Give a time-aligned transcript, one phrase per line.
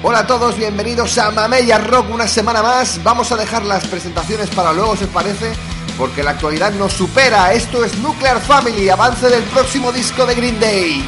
[0.00, 3.02] Hola a todos, bienvenidos a Mamella Rock una semana más.
[3.02, 5.52] Vamos a dejar las presentaciones para luego, si os parece,
[5.98, 7.52] porque la actualidad nos supera.
[7.52, 11.04] Esto es Nuclear Family, avance del próximo disco de Green Day.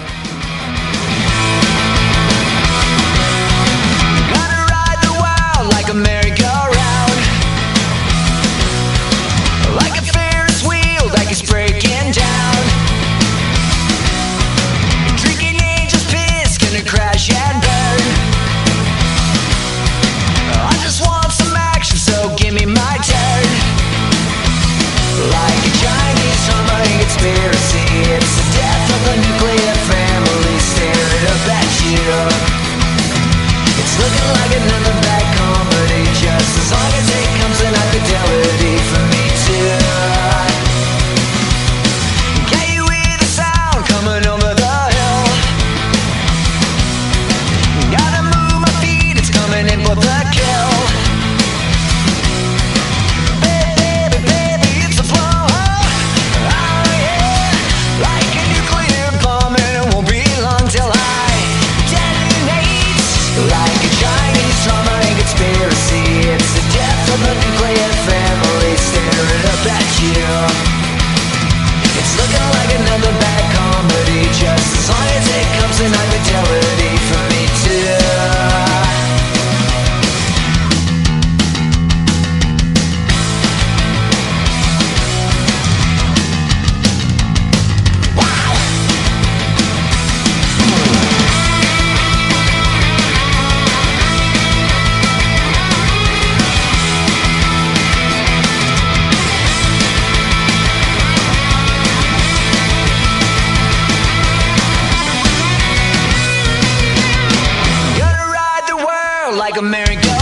[109.37, 110.20] like American.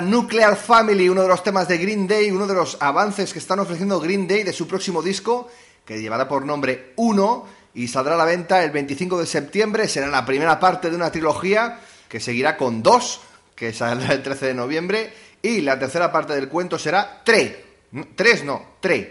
[0.00, 3.60] Nuclear Family, uno de los temas de Green Day, uno de los avances que están
[3.60, 5.48] ofreciendo Green Day de su próximo disco,
[5.84, 9.88] que llevará por nombre 1 y saldrá a la venta el 25 de septiembre.
[9.88, 13.20] Será la primera parte de una trilogía que seguirá con 2,
[13.54, 15.12] que saldrá el 13 de noviembre,
[15.42, 17.56] y la tercera parte del cuento será 3.
[18.14, 19.08] 3 no, 3,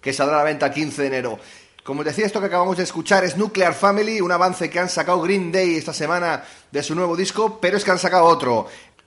[0.00, 1.38] que saldrá a la venta el 15 de enero.
[1.86, 4.88] Como os decía, esto que acabamos de escuchar es Nuclear Family, un avance que han
[4.88, 6.42] sacado Green Day esta semana
[6.72, 8.66] de su nuevo disco, pero es que han sacado otro.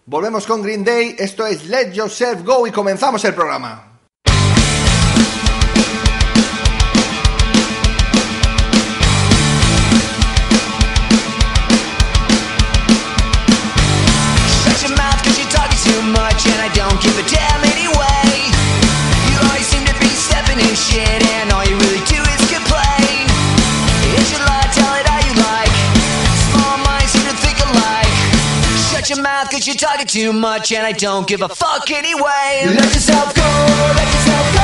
[0.10, 3.89] Volvemos con Green Day, esto es Let Yourself Go y comenzamos el programa.
[29.60, 32.64] Cause you're talking too much and I don't give a fuck anyway.
[32.66, 34.59] Let yourself go, let yourself go,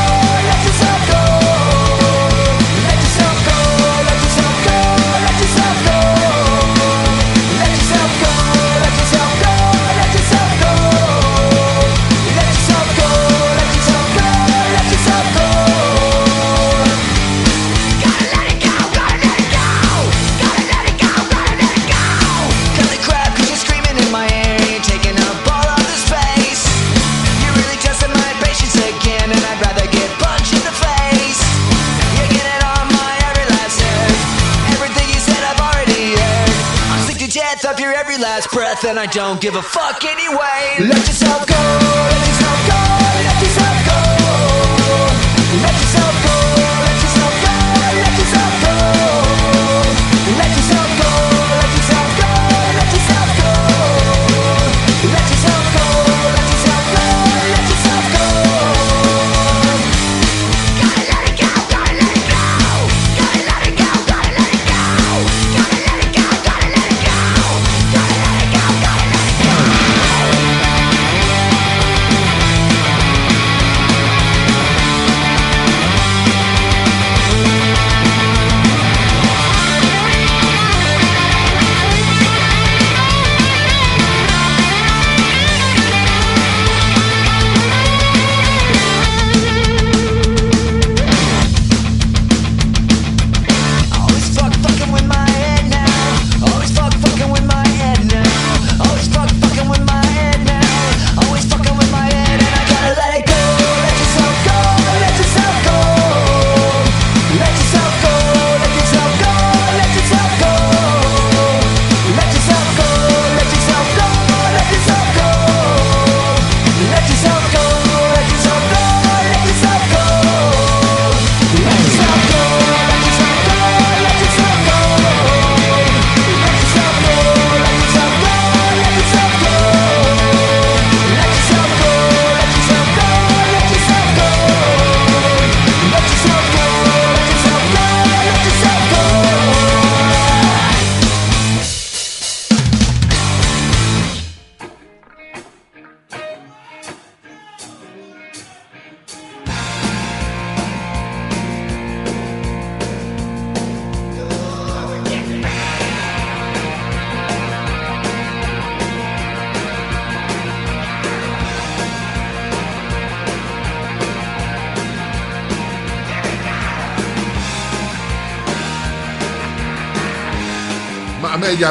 [38.19, 40.75] last breath, and I don't give a fuck anyway.
[40.79, 43.04] Let yourself go, let yourself go,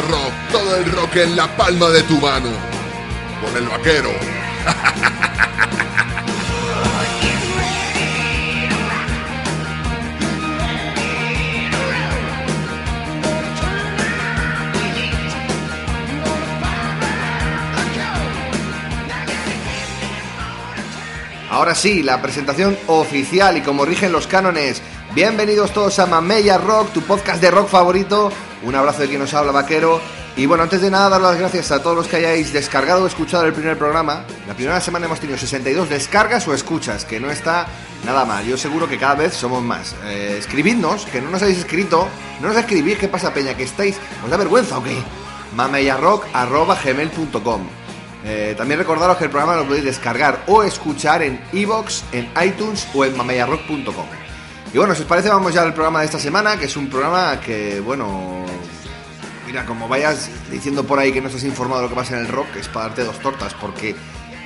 [0.00, 2.50] Rock, todo el rock en la palma de tu mano.
[3.41, 4.11] Con el vaquero.
[21.50, 24.82] Ahora sí, la presentación oficial y como rigen los cánones.
[25.14, 28.32] Bienvenidos todos a Mamella Rock, tu podcast de rock favorito.
[28.62, 30.00] Un abrazo de quien nos habla, vaquero.
[30.36, 33.06] Y bueno, antes de nada, dar las gracias a todos los que hayáis descargado o
[33.06, 34.24] escuchado el primer programa.
[34.48, 37.66] La primera semana hemos tenido 62 descargas o escuchas, que no está
[38.04, 38.44] nada mal.
[38.44, 39.94] Yo seguro que cada vez somos más.
[40.04, 42.08] Eh, escribidnos, que no nos habéis escrito.
[42.40, 43.54] No nos escribís, ¿qué pasa, Peña?
[43.54, 43.96] ¿Que estáis?
[44.24, 44.96] ¿Os da vergüenza o qué?
[48.24, 52.88] eh, también recordaros que el programa lo podéis descargar o escuchar en iVoox, en iTunes
[52.94, 54.23] o en mamellarrock.com.
[54.74, 56.88] Y bueno, si os parece, vamos ya al programa de esta semana, que es un
[56.90, 58.44] programa que, bueno,
[59.46, 62.26] mira, como vayas diciendo por ahí que no estás informado de lo que pasa en
[62.26, 63.94] el rock, es para darte dos tortas, porque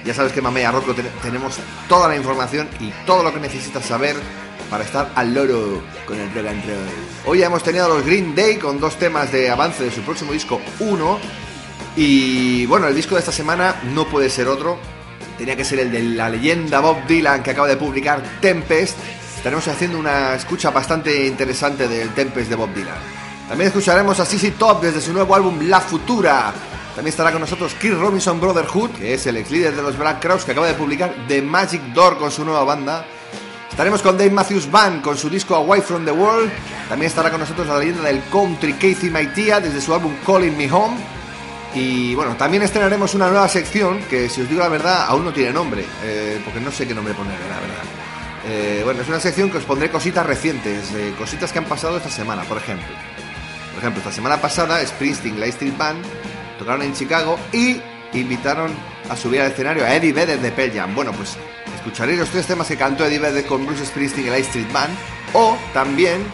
[0.04, 1.58] ya sabes que en Mamella Rock lo ten- tenemos
[1.88, 4.16] toda la información y todo lo que necesitas saber
[4.68, 6.86] para estar al loro con el rock and roll.
[7.32, 10.32] Hoy ya hemos tenido los Green Day con dos temas de avance de su próximo
[10.34, 11.18] disco 1
[11.96, 14.78] y bueno, el disco de esta semana no puede ser otro.
[15.38, 18.96] Tenía que ser el de la leyenda Bob Dylan que acaba de publicar Tempest.
[19.38, 22.98] Estaremos haciendo una escucha bastante interesante del Tempest de Bob Dylan.
[23.48, 26.52] También escucharemos a CC Top desde su nuevo álbum La Futura.
[26.94, 30.20] También estará con nosotros Chris Robinson Brotherhood, que es el ex líder de los Black
[30.20, 33.06] Crowes que acaba de publicar The Magic Door con su nueva banda.
[33.70, 36.50] Estaremos con Dave Matthews Band con su disco Away from the World.
[36.88, 40.70] También estará con nosotros la leyenda del country Casey Maitia desde su álbum Calling Me
[40.70, 40.96] Home.
[41.76, 45.32] Y bueno, también estrenaremos una nueva sección que, si os digo la verdad, aún no
[45.32, 47.97] tiene nombre, eh, porque no sé qué nombre ponerle, la verdad.
[48.50, 52.08] Eh, bueno, es una sección que os pondré cositas recientes, cositas que han pasado esta
[52.08, 52.88] semana, por ejemplo.
[53.74, 56.02] Por ejemplo, esta semana pasada Springsteen la Street Band
[56.58, 57.80] tocaron en Chicago y
[58.14, 58.72] invitaron
[59.10, 60.94] a subir al escenario a Eddie Vedder de Pearl Jam.
[60.94, 61.36] Bueno, pues
[61.76, 64.96] escucharéis los tres temas que cantó Eddie Vedder con Bruce Springsteen y la Street Band.
[65.34, 66.24] O también,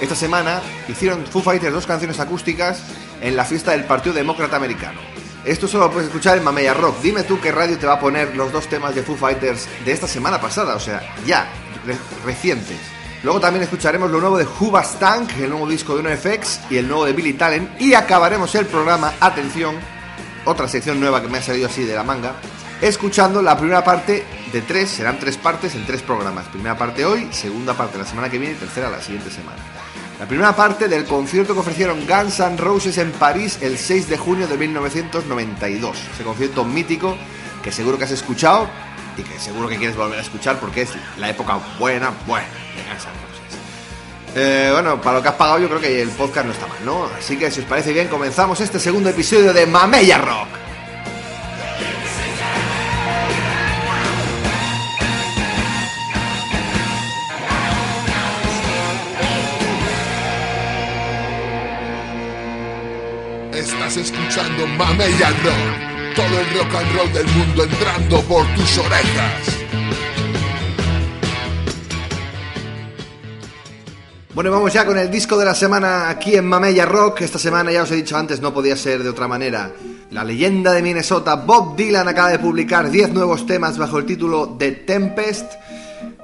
[0.00, 2.84] esta semana, hicieron Foo Fighters dos canciones acústicas
[3.20, 5.17] en la fiesta del Partido Demócrata Americano.
[5.44, 7.00] Esto solo lo puedes escuchar en Mamella Rock.
[7.00, 9.92] Dime tú qué radio te va a poner los dos temas de Foo Fighters de
[9.92, 11.48] esta semana pasada, o sea, ya,
[11.86, 12.76] re- recientes.
[13.22, 14.46] Luego también escucharemos lo nuevo de
[14.84, 17.80] Stank, el nuevo disco de NoFX y el nuevo de Billy Talent.
[17.80, 19.76] Y acabaremos el programa, atención,
[20.44, 22.34] otra sección nueva que me ha salido así de la manga,
[22.80, 26.46] escuchando la primera parte de tres, serán tres partes en tres programas.
[26.46, 29.58] Primera parte hoy, segunda parte la semana que viene y tercera la siguiente semana.
[30.18, 34.18] La primera parte del concierto que ofrecieron Guns N' Roses en París el 6 de
[34.18, 35.96] junio de 1992.
[36.12, 37.16] Ese concierto mítico
[37.62, 38.68] que seguro que has escuchado
[39.16, 42.82] y que seguro que quieres volver a escuchar porque es la época buena, buena de
[42.82, 44.34] Guns N' Roses.
[44.34, 46.84] Eh, bueno, para lo que has pagado yo creo que el podcast no está mal,
[46.84, 47.04] ¿no?
[47.16, 50.67] Así que si os parece bien comenzamos este segundo episodio de Mamella Rock.
[64.38, 66.14] Estás escuchando Mamella Rock.
[66.14, 69.58] Todo el rock and roll del mundo entrando por tus orejas.
[74.34, 77.22] Bueno, y vamos ya con el disco de la semana aquí en Mamella Rock.
[77.22, 79.72] Esta semana, ya os he dicho antes, no podía ser de otra manera.
[80.12, 84.56] La leyenda de Minnesota, Bob Dylan, acaba de publicar 10 nuevos temas bajo el título
[84.56, 85.52] The Tempest.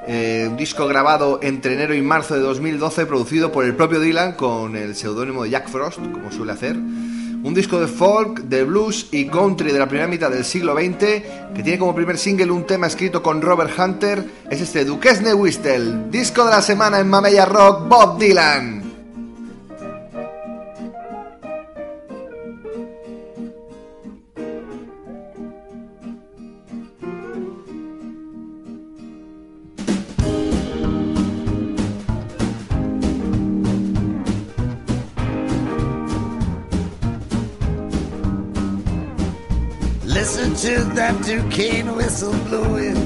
[0.06, 4.35] Eh, un disco grabado entre enero y marzo de 2012, producido por el propio Dylan
[4.35, 6.76] con el seudónimo de Jack Frost, como suele hacer.
[7.45, 10.97] Un disco de folk, de blues y country de la primera mitad del siglo XX,
[11.55, 16.09] que tiene como primer single un tema escrito con Robert Hunter, es este Duquesne Whistle,
[16.11, 18.84] disco de la semana en Mamella Rock, Bob Dylan.
[40.64, 42.97] To that Duquesne whistle blowing.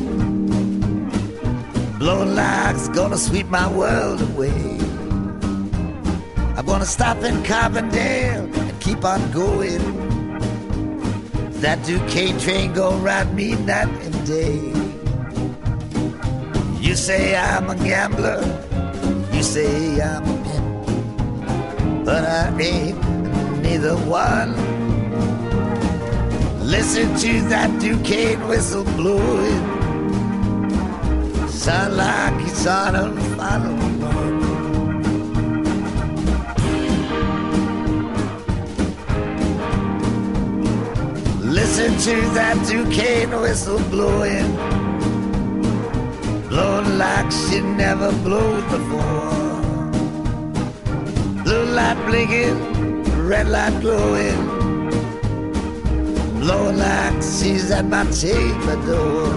[1.99, 4.79] Blowing like it's gonna sweep my world away.
[6.57, 9.83] I'm gonna stop in Carbondale and keep on going.
[11.61, 14.61] That Duquesne train gonna ride me night and day.
[16.81, 18.41] You say I'm a gambler,
[19.33, 23.03] you say I'm a pimp, but I ain't
[23.65, 24.78] neither one.
[26.69, 29.65] Listen to that Duquesne whistle blowing.
[31.49, 34.39] Sound like it's on a final run.
[41.41, 44.55] Listen to that Duquesne whistle blowing.
[46.51, 49.33] Blowing like she never blew before.
[51.45, 54.58] Blue light blinking, red light glowing
[56.57, 59.29] like she's at my chamber door.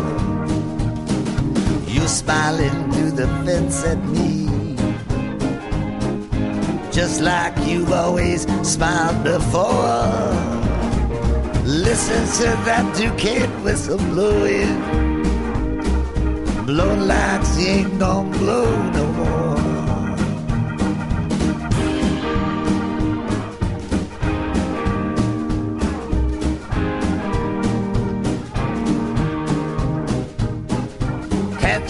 [1.88, 4.76] You smiling through the fence at me,
[6.92, 10.32] just like you've always smiled before.
[11.66, 14.82] Listen to that Duquesne whistle blowing,
[16.66, 19.51] blowing like she ain't gonna blow no more.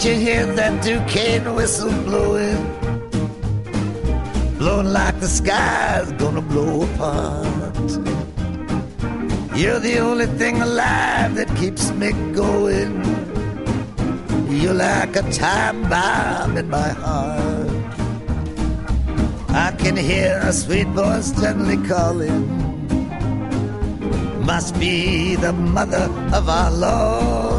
[0.04, 2.58] You hear that Duquesne whistle blowing?
[4.58, 7.88] Blowing like the sky's gonna blow apart.
[9.54, 12.92] You're the only thing alive that keeps me going.
[14.50, 17.70] You're like a time bomb in my heart.
[19.50, 22.42] I can hear a sweet voice gently calling.
[24.44, 27.51] Must be the mother of our Lord.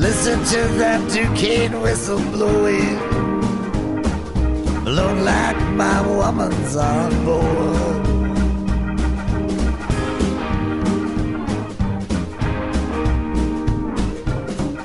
[0.00, 2.96] Listen to that Duquesne whistle blowing,
[4.82, 8.06] blowing like my woman's on board.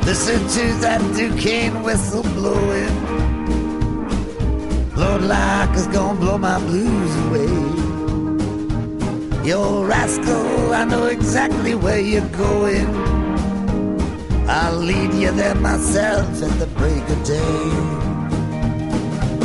[0.04, 2.96] Listen to that Duquesne whistle blowing,
[4.96, 7.48] blowing like it's gonna blow my blues away.
[9.48, 13.15] You rascal, I know exactly where you're going.
[14.58, 17.70] I'll lead you there myself at the break of day.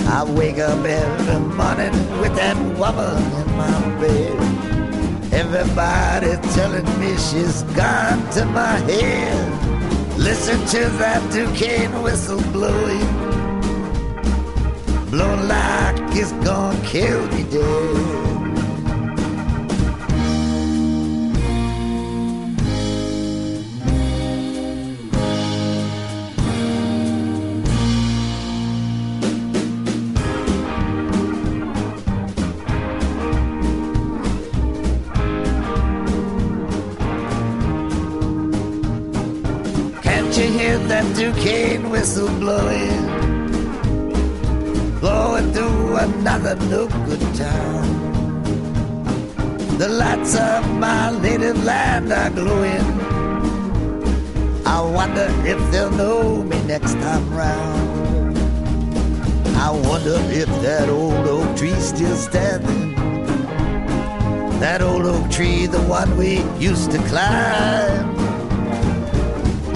[0.07, 5.33] I wake up every morning with that woman in my bed.
[5.33, 10.17] Everybody telling me she's gone to my head.
[10.17, 13.11] Listen to that Duquesne whistle blowing,
[15.11, 18.20] blowing like it's gonna kill me dead.
[41.31, 43.07] Duquesne whistle blowing?
[44.99, 47.87] blowing through another no good town.
[49.79, 52.89] The lights of my native land are glowing.
[54.67, 58.37] I wonder if they'll know me next time round.
[59.57, 62.97] I wonder if that old oak tree's still standing.
[64.59, 68.20] That old oak tree, the one we used to climb.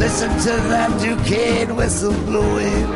[0.04, 2.86] Listen to that Duquesne whistle blowing,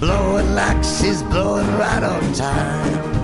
[0.00, 3.19] blowing like she's blowing right on time.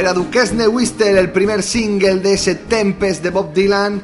[0.00, 4.00] Era Duquesne Wister, el primer single de ese Tempest de Bob Dylan.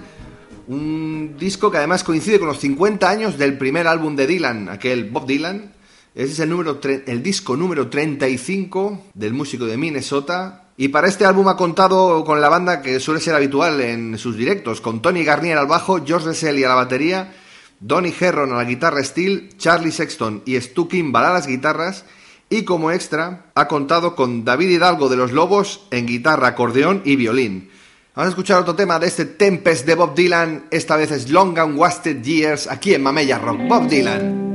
[0.68, 5.08] Un disco que además coincide con los 50 años del primer álbum de Dylan, aquel
[5.08, 5.72] Bob Dylan.
[6.14, 10.64] Ese es el, número el disco número 35 del músico de Minnesota.
[10.76, 14.36] Y para este álbum ha contado con la banda que suele ser habitual en sus
[14.36, 17.32] directos, con Tony Garnier al bajo, George Russell a la batería,
[17.80, 22.04] Donny Herron a la guitarra steel, Charlie Sexton y Stu Kimball a las guitarras,
[22.48, 27.16] y como extra ha contado con David Hidalgo de los Lobos en guitarra, acordeón y
[27.16, 27.70] violín.
[28.14, 31.58] Vamos a escuchar otro tema de este Tempest de Bob Dylan, esta vez es Long
[31.58, 33.58] and Wasted Years, aquí en Mamella Rock.
[33.68, 34.45] Bob Dylan.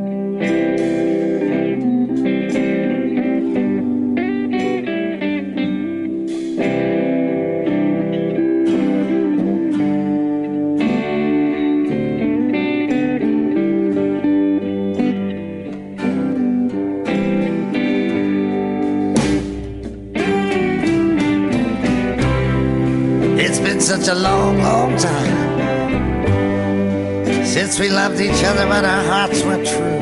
[28.03, 30.01] Loved each other, but our hearts were true.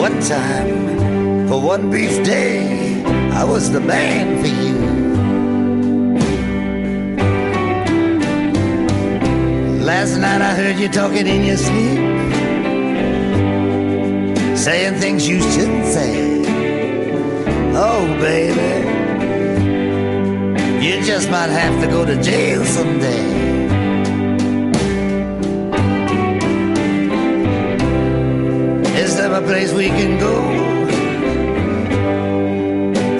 [0.00, 3.02] One time, for one brief day,
[3.40, 4.76] I was the man for you.
[9.90, 11.98] Last night I heard you talking in your sleep,
[14.56, 16.12] saying things you shouldn't say.
[17.88, 18.72] Oh, baby.
[20.86, 23.51] You just might have to go to jail someday.
[29.44, 30.34] Place we can go?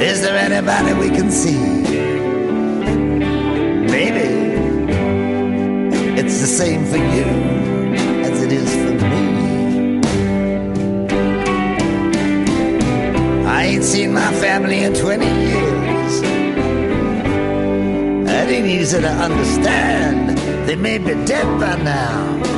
[0.01, 1.59] Is there anybody we can see?
[3.97, 4.29] Maybe
[6.21, 7.27] it's the same for you
[8.27, 9.23] as it is for me.
[13.47, 16.21] I ain't seen my family in 20 years.
[18.27, 20.39] That ain't easy to understand.
[20.67, 22.52] They may be dead by now.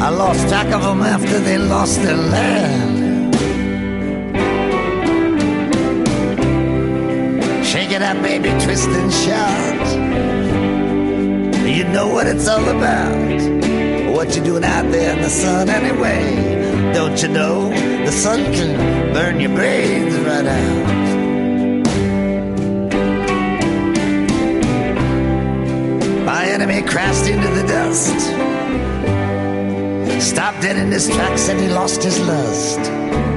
[0.00, 3.34] I lost track of them after they lost their land.
[7.66, 9.86] Shake it up, baby, twist and shout.
[11.66, 14.12] You know what it's all about.
[14.14, 16.92] What you doing out there in the sun anyway?
[16.94, 17.68] Don't you know
[18.04, 20.98] the sun can burn your brains right out?
[26.24, 28.57] My enemy crashed into the dust.
[30.28, 32.78] Stopped dead in his tracks and he lost his lust.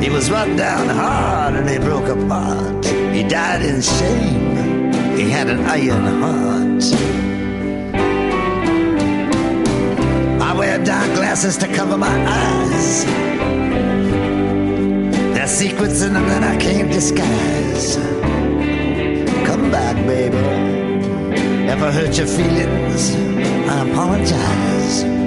[0.03, 2.85] He was run down hard and he broke apart.
[3.15, 4.91] He died in shame.
[5.17, 6.83] He had an iron heart.
[10.41, 13.05] I wear dark glasses to cover my eyes.
[15.33, 17.95] There's secrets in them that I can't disguise.
[19.47, 20.37] Come back, baby.
[21.71, 23.15] If I hurt your feelings,
[23.69, 25.20] I apologize.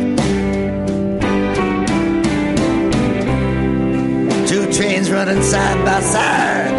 [4.77, 6.75] Trains running side by side,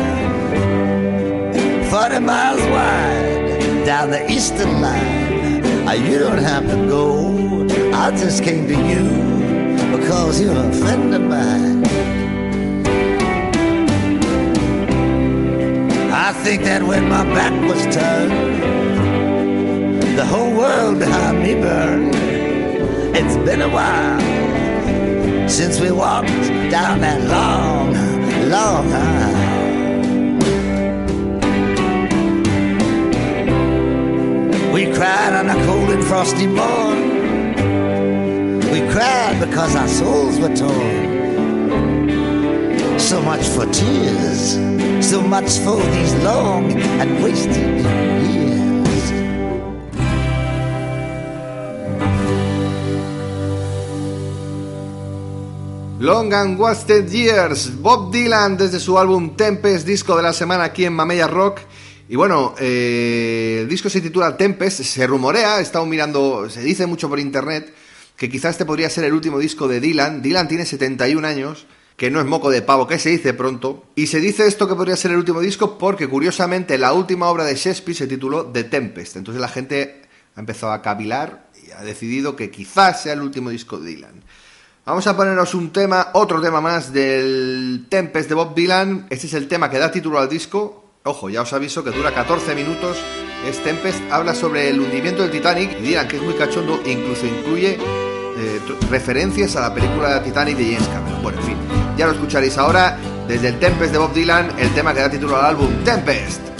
[1.89, 5.87] 40 miles wide down the eastern line.
[5.87, 11.15] Ah, You don't have to go, I just came to you because you're a friend
[11.15, 11.85] of mine.
[16.11, 18.33] I think that when my back was turned,
[20.17, 22.13] the whole world behind me burned.
[23.15, 24.44] It's been a while
[25.47, 26.27] since we walked
[26.69, 27.93] down that long,
[28.49, 29.55] long aisle.
[34.73, 37.15] We cried on a cold and frosty morn.
[38.71, 41.15] We cried because our souls were torn.
[42.99, 44.53] So much for tears,
[45.07, 48.44] so much for these long and wasted years.
[56.05, 60.85] Long and Wasted Years, Bob Dylan desde su álbum Tempest, disco de la semana aquí
[60.85, 61.61] en Mamella Rock.
[62.07, 66.85] Y bueno, eh, el disco se titula Tempest, se rumorea, he estado mirando, se dice
[66.85, 67.73] mucho por internet,
[68.15, 70.21] que quizás este podría ser el último disco de Dylan.
[70.21, 71.65] Dylan tiene 71 años,
[71.97, 73.85] que no es moco de pavo, que se dice pronto.
[73.95, 77.45] Y se dice esto que podría ser el último disco porque curiosamente la última obra
[77.45, 79.15] de Shakespeare se tituló The Tempest.
[79.15, 80.03] Entonces la gente
[80.35, 84.23] ha empezado a cavilar y ha decidido que quizás sea el último disco de Dylan.
[84.85, 89.07] Vamos a ponernos un tema, otro tema más del Tempest de Bob Dylan.
[89.09, 90.99] Este es el tema que da título al disco.
[91.05, 92.95] Ojo, ya os aviso que dura 14 minutos.
[93.47, 97.25] Es Tempest, habla sobre el hundimiento del Titanic y dirán que es muy cachondo incluso
[97.25, 101.23] incluye eh, referencias a la película Titanic de James Cameron.
[101.23, 101.57] Bueno, en fin,
[101.97, 102.95] ya lo escucharéis ahora
[103.27, 106.54] desde el Tempest de Bob Dylan, el tema que da título al álbum Tempest.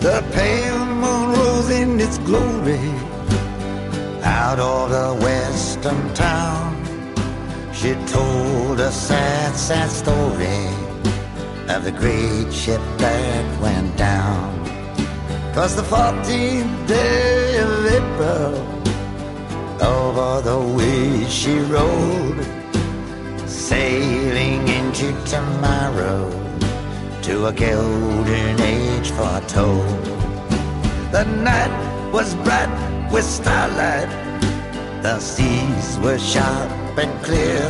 [0.00, 2.78] The pale moon rose in its glory
[4.22, 6.76] out of the western town.
[7.74, 10.66] She told a sad, sad story
[11.68, 14.62] of the great ship that went down.
[15.74, 18.54] the 14th day of April
[19.82, 22.40] over the way she rode,
[23.48, 26.47] sailing into tomorrow
[27.28, 30.02] to a golden age foretold.
[31.12, 31.74] The night
[32.10, 32.72] was bright
[33.12, 34.08] with starlight,
[35.02, 37.68] the seas were sharp and clear,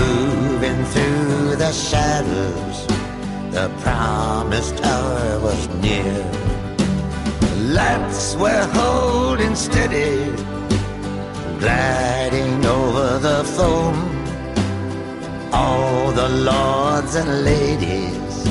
[0.00, 2.78] moving through the shadows.
[3.56, 6.16] The promised hour was near.
[7.78, 10.32] Lights were holding steady,
[11.58, 14.19] gliding over the foam
[15.52, 18.44] all the lords and ladies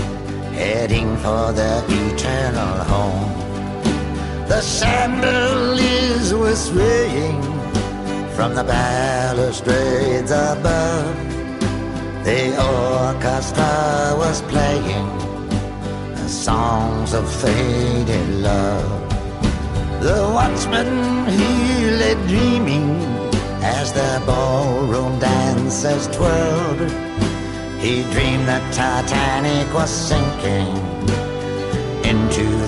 [0.54, 3.32] heading for their eternal home.
[4.48, 7.42] The chandeliers were swaying
[8.36, 11.16] from the balustrades above.
[12.24, 15.08] The orchestra was playing
[16.16, 19.10] the songs of faded love.
[20.02, 23.09] The watchman he lay dreaming
[23.82, 26.82] as the ballroom dancers twirled.
[27.80, 30.76] He dreamed that Titanic was sinking
[32.04, 32.59] into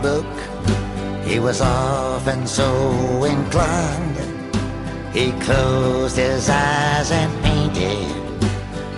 [0.00, 0.26] sketchbook.
[1.24, 4.16] He was often so inclined.
[5.12, 8.42] He closed his eyes and painted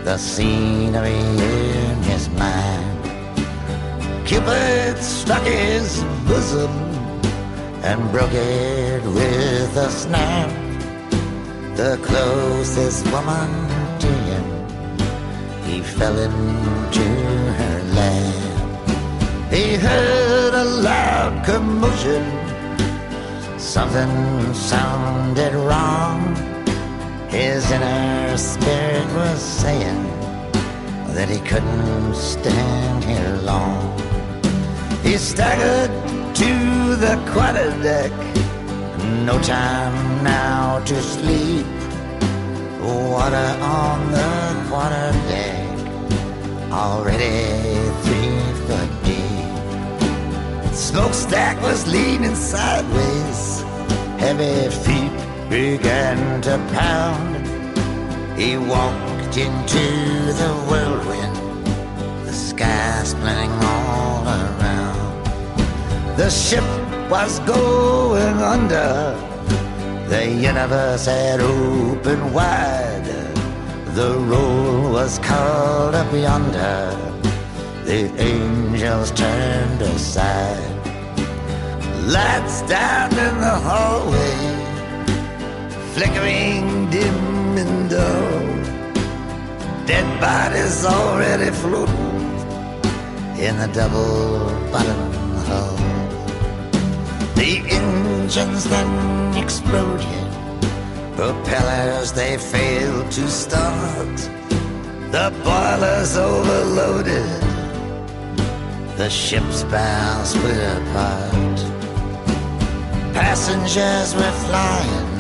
[0.05, 2.99] the scenery in his mind.
[4.27, 6.71] Cupid struck his bosom
[7.83, 10.51] and broke it with a snap.
[11.77, 13.51] The closest woman
[13.99, 14.45] to him,
[15.65, 17.05] he fell into
[17.59, 18.62] her lap.
[19.53, 22.25] He heard a loud commotion.
[23.59, 26.35] Something sounded wrong.
[27.29, 30.05] His inner spirit was saying
[31.15, 33.93] that he couldn't stand here long.
[35.03, 35.91] He staggered
[36.35, 38.13] to the quarterdeck.
[39.27, 41.67] No time now to sleep.
[42.81, 48.12] Water on the quarterdeck, already three foot deep.
[50.73, 53.61] Smokestack was leaning sideways.
[54.19, 55.13] Heavy feet
[55.51, 57.47] began to pound.
[58.39, 61.37] He walked into the whirlwind,
[62.27, 65.27] the sky splitting all around.
[66.17, 66.65] The ship
[67.11, 69.15] was going under.
[70.09, 73.05] The universe had opened wide.
[73.95, 77.12] The roll was called up yonder.
[77.85, 80.73] The angels turned aside.
[82.07, 84.37] Lights down in the hallway,
[85.93, 88.43] flickering dim and dull.
[89.87, 92.23] Dead bodies already floating
[93.39, 95.13] in the double bottom
[95.49, 95.77] hull.
[97.35, 100.07] The engines then exploded.
[101.17, 104.17] Propellers they failed to start.
[105.11, 107.52] The boilers overloaded.
[108.97, 111.59] The ship's bow split apart.
[113.15, 115.13] Passengers were flying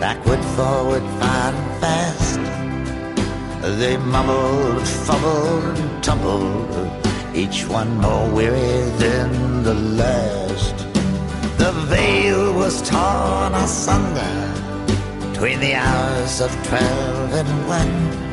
[0.00, 2.40] backward, forward, fine fast.
[3.78, 10.76] They mumbled, fumbled, and tumbled, each one more weary than the last.
[11.58, 14.52] The veil was torn asunder
[15.28, 18.25] between the hours of twelve and one.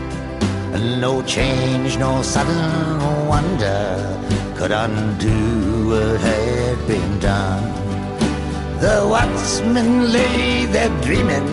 [0.73, 4.19] No change, no sudden wonder
[4.55, 7.63] could undo what had been done.
[8.79, 11.47] The watchman lay there dreaming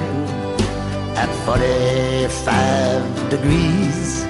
[1.16, 4.24] at 45 degrees.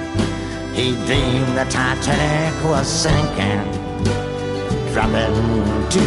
[0.73, 3.63] He dreamed the Titanic was sinking,
[4.91, 6.05] dropping to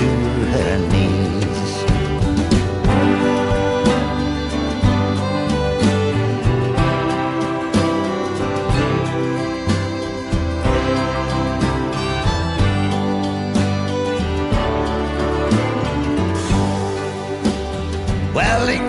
[0.53, 1.54] her knees.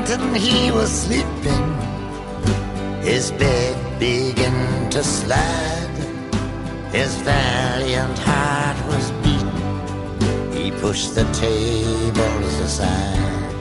[0.06, 1.74] Wellington, he was sleeping.
[3.02, 5.96] His bed began to slide.
[6.92, 10.52] His valiant heart was beating.
[10.52, 13.52] He pushed the tables aside.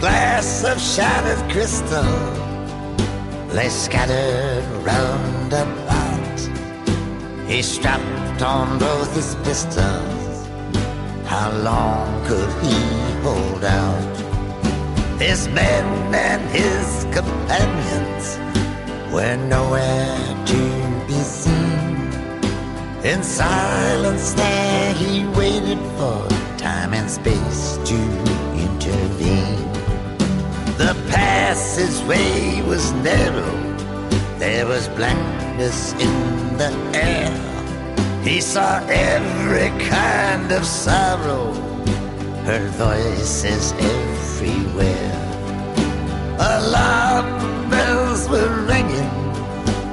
[0.00, 2.04] Glass of shattered crystal
[3.54, 6.38] lay scattered round about.
[7.48, 10.46] He strapped on both his pistols.
[11.26, 12.76] How long could he
[13.22, 14.21] hold out?
[15.22, 18.24] His men and his companions
[19.14, 20.62] were nowhere to
[21.06, 22.10] be seen.
[23.04, 26.26] In silence there he waited for
[26.58, 27.98] time and space to
[28.66, 29.62] intervene.
[30.76, 33.54] The passageway was narrow,
[34.38, 37.30] there was blackness in the air.
[38.24, 41.71] He saw every kind of sorrow,
[42.44, 42.72] heard
[43.44, 45.12] is everywhere.
[46.38, 49.10] Alarm bells were ringing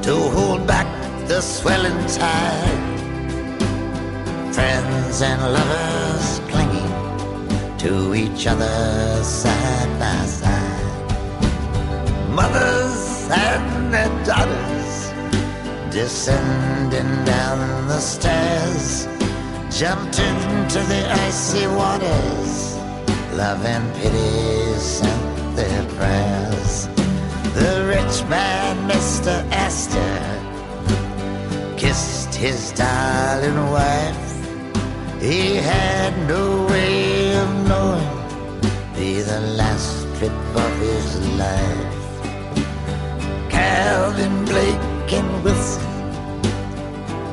[0.02, 0.88] to hold back
[1.28, 2.86] the swelling tide.
[4.56, 11.10] Friends and lovers clinging to each other side by side.
[12.32, 15.12] Mothers and their daughters
[15.94, 19.08] descending down the stairs
[19.80, 22.76] jumped into the icy waters.
[23.34, 26.88] Love and pity sent their prayers.
[27.56, 29.34] The rich man, Mr.
[29.54, 30.20] Astor,
[31.78, 34.32] kissed his darling wife.
[35.22, 38.20] He had no way of knowing
[38.96, 41.96] be the last trip of his life.
[43.50, 45.84] Calvin Blake and Wilson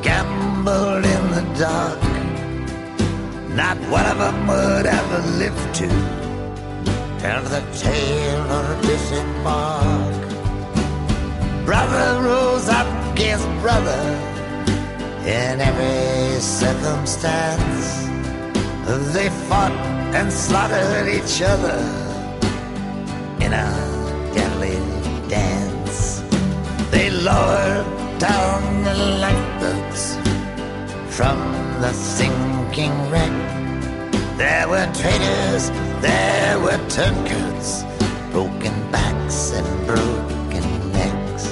[0.00, 2.15] gambled in the dark.
[3.57, 5.88] Not one of them would ever live to
[7.19, 10.27] tell the tale or disembark.
[11.64, 14.03] Brother rose up against brother
[15.25, 17.87] in every circumstance.
[19.14, 19.73] They fought
[20.12, 21.79] and slaughtered each other
[23.40, 23.69] in a
[24.35, 24.77] deadly
[25.31, 26.21] dance.
[26.90, 27.87] They lowered
[28.19, 30.19] down the lifeboats
[31.16, 33.32] from the sinking wreck.
[34.38, 37.84] There were traitors, there were turncoats,
[38.30, 41.44] broken backs and broken necks.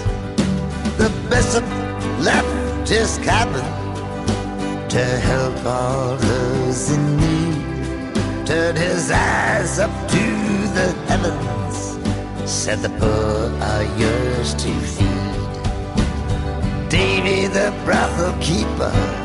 [0.96, 1.64] The bishop
[2.20, 3.64] left his cabin
[4.88, 8.46] to help all those in need.
[8.46, 10.24] Turned his eyes up to
[10.78, 11.98] the heavens,
[12.50, 15.24] said the poor are yours to feed.
[16.88, 19.23] Davy the brothel keeper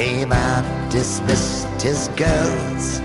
[0.00, 3.02] came out, dismissed his girls,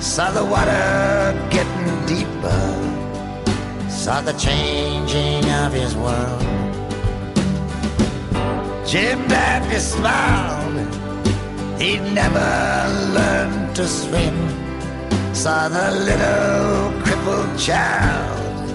[0.00, 2.64] saw the water getting deeper,
[3.88, 6.42] saw the changing of his world.
[8.86, 10.76] Jim Baptist smiled,
[11.80, 12.50] he'd never
[13.16, 14.36] learned to swim,
[15.34, 18.70] saw the little crippled child,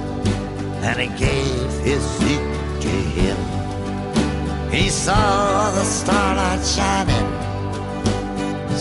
[0.87, 2.45] and he gave his seat
[2.85, 3.37] to him.
[4.71, 7.40] He saw the starlight shining,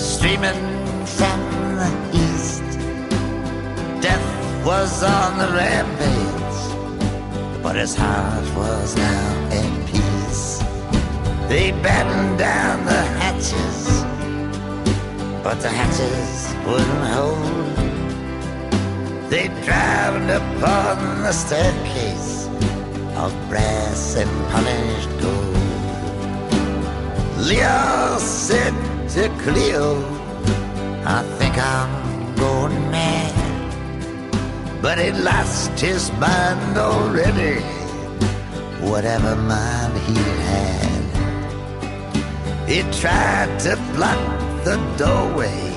[0.00, 1.40] streaming from
[1.76, 2.62] the east.
[4.00, 4.24] Death
[4.64, 10.62] was on the rampage, but his heart was now in peace.
[11.48, 13.88] They battened down the hatches,
[15.44, 17.76] but the hatches wouldn't hold.
[19.30, 22.48] They drowned upon the staircase
[23.16, 25.56] of brass and polished gold.
[27.46, 28.74] Leo said
[29.14, 29.96] to Cleo,
[31.04, 33.34] I think I'm going mad.
[34.80, 37.60] But he lost his mind already,
[38.80, 40.14] whatever mind he
[40.48, 41.02] had.
[42.68, 44.22] He tried to block
[44.62, 45.74] the doorway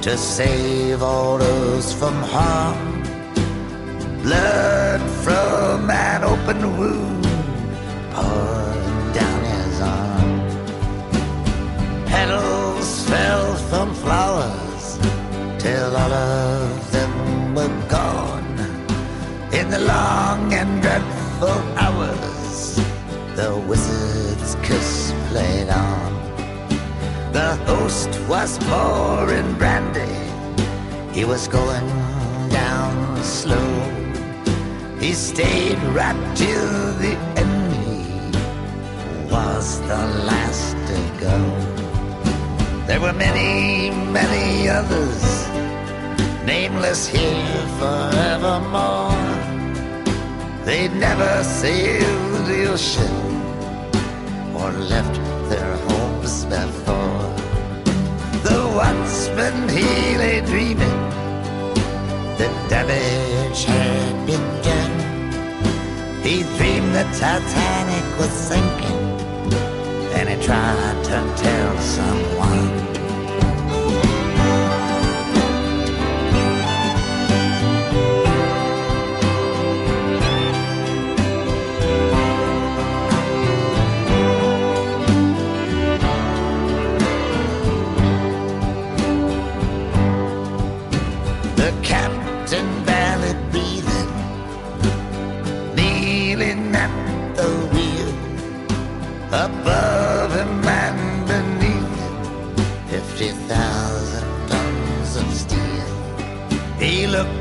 [0.00, 3.02] to save all those from harm.
[4.22, 7.26] Blood from an open wound
[8.14, 8.55] pouring
[15.66, 17.14] till all of them
[17.56, 18.56] were gone.
[19.58, 22.76] In the long and dreadful hours,
[23.38, 26.10] the wizard's kiss played on.
[27.38, 30.16] The host was pouring brandy.
[31.16, 31.88] He was going
[32.62, 33.70] down slow.
[35.00, 38.34] He stayed right till the end.
[38.34, 41.38] He was the last to go.
[42.86, 45.45] There were many, many others,
[46.46, 49.10] nameless here forevermore.
[50.64, 53.16] They'd never sailed the ocean
[54.54, 55.16] or left
[55.50, 57.34] their homes before.
[58.48, 61.00] The watchman he lay dreaming,
[62.38, 64.26] the damage had
[64.62, 64.96] done.
[66.22, 69.04] He dreamed the Titanic was sinking,
[70.16, 72.45] and he tried to tell someone.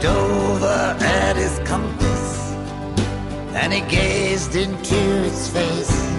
[0.06, 2.54] Over at his compass,
[3.54, 6.12] and he gazed into its face.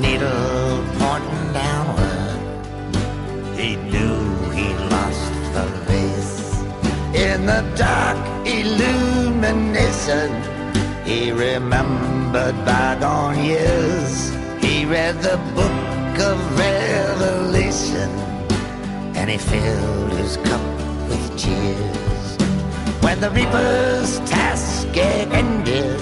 [0.00, 2.38] Needle pointing downward,
[3.56, 6.62] he knew he lost the race.
[7.14, 10.30] In the dark illumination,
[11.04, 14.30] he remembered bygone years.
[14.60, 18.10] He read the book of Revelation,
[19.14, 20.60] and he filled his cup
[21.08, 22.05] with tears.
[23.16, 25.98] When the Reaper's task had ended,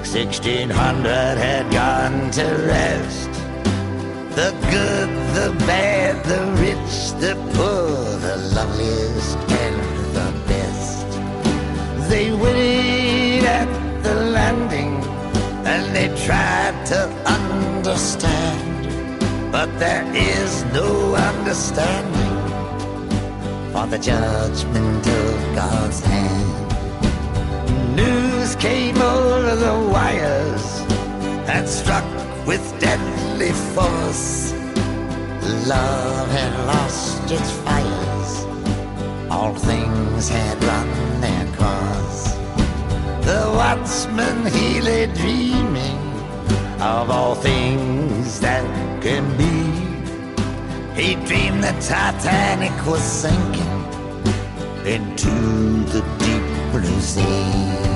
[0.00, 3.30] 1600 had gone to rest.
[4.34, 9.76] The good, the bad, the rich, the poor, the loveliest and
[10.16, 12.08] the best.
[12.08, 13.68] They waited at
[14.02, 15.04] the landing
[15.66, 18.72] and they tried to understand.
[19.52, 22.23] But there is no understanding
[23.90, 27.96] the judgment of God's hand.
[27.96, 30.64] News came over the wires
[31.48, 32.04] and struck
[32.46, 34.52] with deadly force.
[35.66, 38.32] Love had lost its fires,
[39.30, 42.34] all things had run their course.
[43.26, 45.98] The watchman he lay dreaming
[46.80, 48.64] of all things that
[49.02, 49.74] can be.
[51.00, 53.63] He dreamed the Titanic was sinking
[54.86, 55.30] into
[55.92, 57.93] the deep blue sea.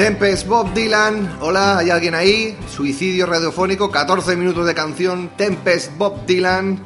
[0.00, 2.56] Tempest, Bob Dylan, hola, ¿hay alguien ahí?
[2.74, 6.82] Suicidio radiofónico, 14 minutos de canción, Tempest, Bob Dylan,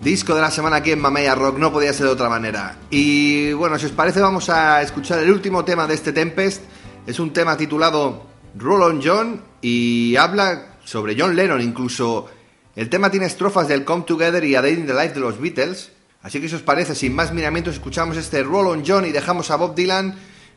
[0.00, 2.78] disco de la semana aquí en Mamea Rock, no podía ser de otra manera.
[2.88, 6.62] Y bueno, si os parece vamos a escuchar el último tema de este Tempest,
[7.06, 8.24] es un tema titulado
[8.56, 12.26] Roll on John y habla sobre John Lennon, incluso
[12.74, 15.38] el tema tiene estrofas del Come Together y A Day in the Life de los
[15.38, 15.92] Beatles,
[16.22, 19.50] así que si os parece, sin más miramientos, escuchamos este Roll on John y dejamos
[19.50, 20.16] a Bob Dylan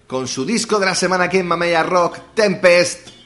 [0.09, 3.18] con su disco de la semana aquí en Mamella Rock, Tempest.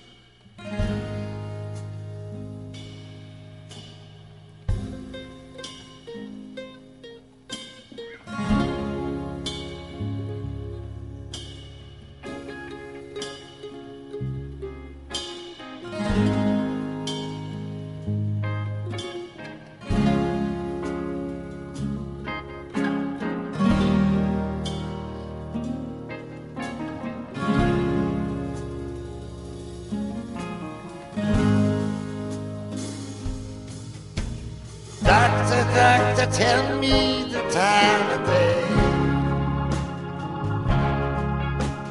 [35.63, 38.63] The doctor tell me the time of day.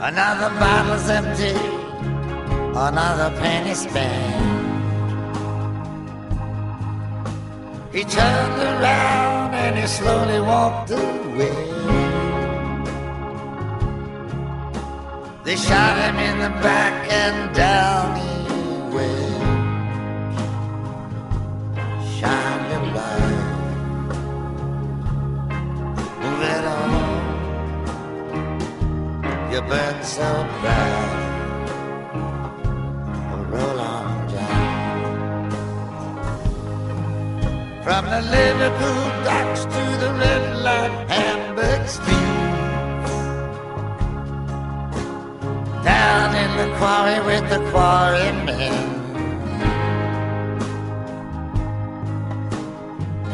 [0.09, 1.57] Another bottle's empty,
[2.89, 4.51] another penny spent.
[7.93, 11.69] He turned around and he slowly walked away.
[15.45, 19.32] They shot him in the back and down he went.
[29.73, 31.71] Burn so bright,
[33.49, 35.51] roll on down.
[37.83, 43.15] From the Liverpool docks to the red light Hamburg streets.
[45.83, 48.77] Down in the quarry with the quarrymen.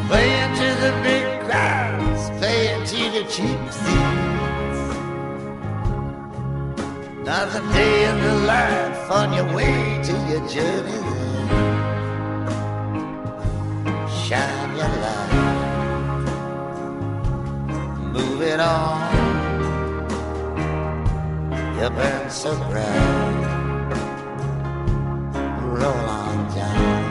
[0.07, 4.18] Playing to the big crowds, playing to the cheap seats.
[7.31, 11.01] Another day in the life on your way to your journey.
[14.23, 15.33] Shine your light,
[18.15, 19.13] move it on.
[21.77, 23.45] You burn so bright,
[25.81, 27.03] roll on down.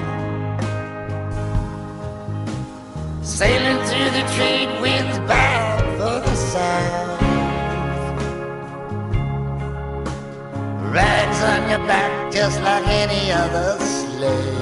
[3.23, 5.48] Sailing through the trade winds bound
[11.71, 14.59] your back just like any other slave.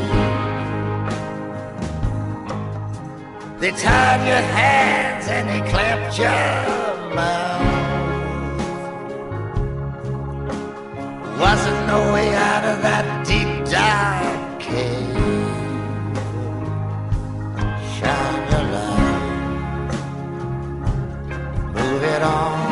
[3.60, 7.56] They tied your hands and they clamped your mouth.
[11.40, 15.16] Wasn't no way out of that deep dark cave.
[17.94, 19.90] Shine your light,
[21.74, 22.66] move it on.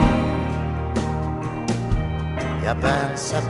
[2.64, 3.41] You burn so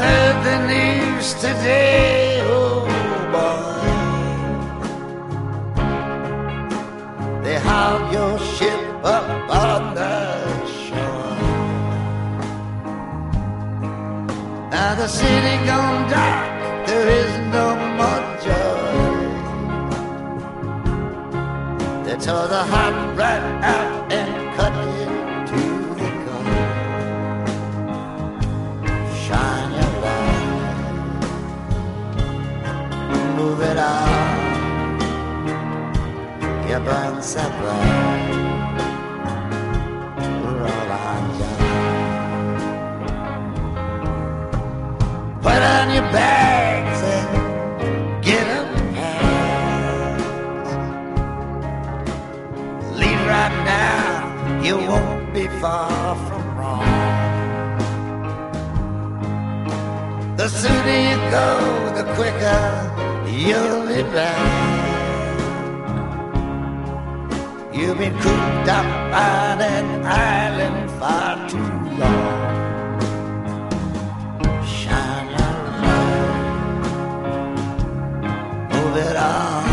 [0.00, 2.86] heard the news today, oh
[3.34, 3.84] boy.
[7.44, 9.28] They hauled your ship up
[9.66, 10.16] on the
[10.78, 11.38] shore.
[14.74, 17.66] Now the city gone dark, there is no
[17.98, 19.14] more joy.
[22.04, 24.03] They tore the heart right out
[36.84, 37.24] Bright,
[40.60, 41.60] roll on down.
[45.40, 47.28] Put on your bags and
[48.22, 50.20] get 'em packed.
[53.00, 54.06] Leave right now,
[54.62, 56.84] you won't be far from wrong.
[60.36, 61.48] The sooner you go,
[61.98, 62.64] the quicker
[63.26, 64.73] you'll be back.
[67.76, 71.58] You've been cooped up on an island far too
[71.98, 72.52] long.
[74.64, 76.30] Shine light,
[78.70, 79.64] move it on.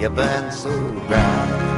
[0.00, 0.70] You burn so
[1.08, 1.73] bright,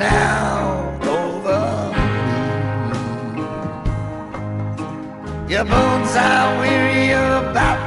[0.00, 1.60] now over
[1.92, 3.44] me.
[5.52, 7.80] Your bones are weary, you're about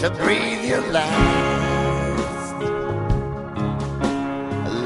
[0.00, 2.54] to breathe your last.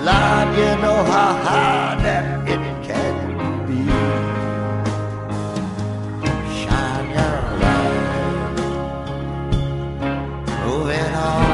[0.08, 2.24] Lord, you know how hard that
[2.54, 3.16] it can
[3.68, 3.82] be.
[6.60, 8.56] Shine your light,
[10.66, 11.48] moving on.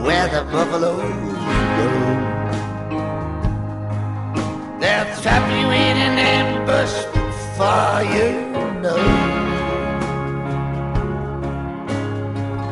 [0.04, 1.02] where the buffaloes
[1.78, 1.88] go.
[4.80, 7.06] They'll trap you in an ambush
[7.56, 8.30] for you
[8.82, 9.04] know.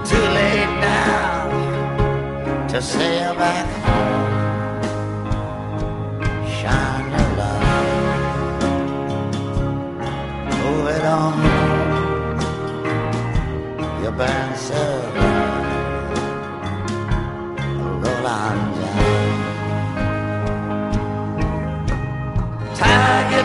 [0.06, 3.81] Too late now to sail back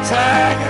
[0.08, 0.65] Tiger,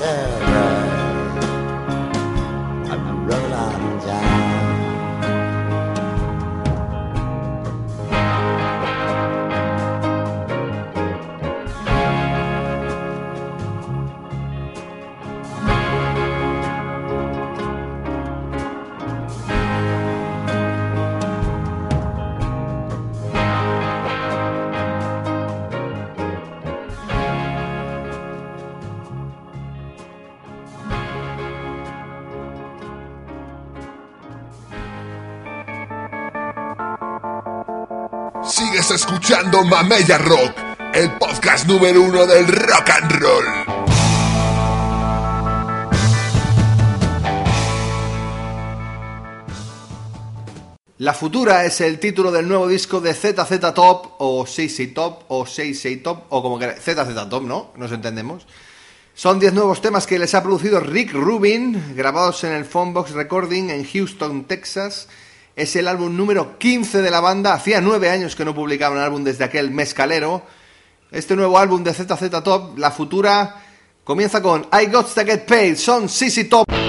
[0.00, 0.37] burn
[39.46, 40.52] Mamella Rock,
[40.92, 43.44] el podcast número uno del rock and roll.
[50.98, 55.46] La Futura es el título del nuevo disco de ZZ Top o 66 Top o
[55.46, 57.70] 66 Top o como que ZZ Top, ¿no?
[57.76, 58.44] Nos entendemos.
[59.14, 63.70] Son 10 nuevos temas que les ha producido Rick Rubin, grabados en el Phonebox Recording
[63.70, 65.06] en Houston, Texas.
[65.58, 67.52] Es el álbum número 15 de la banda.
[67.52, 70.42] Hacía 9 años que no publicaba un álbum desde aquel mezcalero.
[71.10, 73.56] Este nuevo álbum de ZZ Top, La Futura,
[74.04, 75.74] comienza con I Got to Get Paid.
[75.74, 76.87] Son CC Top.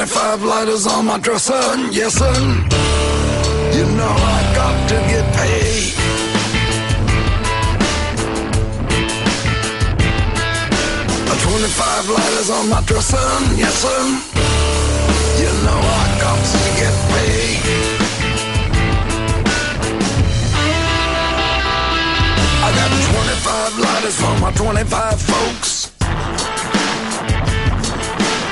[0.00, 1.60] Twenty-five lighters on my dresser,
[1.92, 2.32] yes sir.
[3.76, 5.92] You know I got to get paid.
[11.44, 13.28] Twenty-five lighters on my dresser,
[13.60, 14.02] yes sir.
[15.42, 17.60] You know I got to get paid.
[22.64, 25.92] I got twenty-five lighters for my twenty-five folks.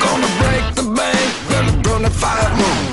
[0.03, 0.48] Gonna
[0.83, 2.85] the bank, then 25 more.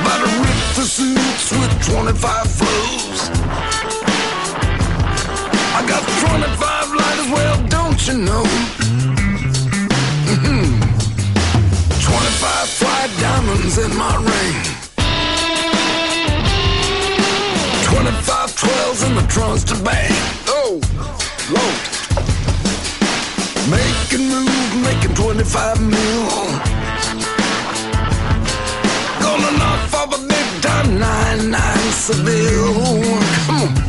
[0.00, 3.20] About to rip the suits with 25 flows.
[5.76, 8.44] I got 25 lighters, well, don't you know?
[10.32, 10.66] Mm -hmm.
[12.08, 14.56] 25 fly diamonds in my ring.
[17.84, 20.12] 25 12s in the trunks to bang.
[20.48, 20.80] Oh,
[21.54, 21.97] Lord.
[23.70, 26.24] Making moves, making 25 mil.
[29.20, 33.02] Gonna knock off a big time 99 Seville.
[33.46, 33.88] Come on.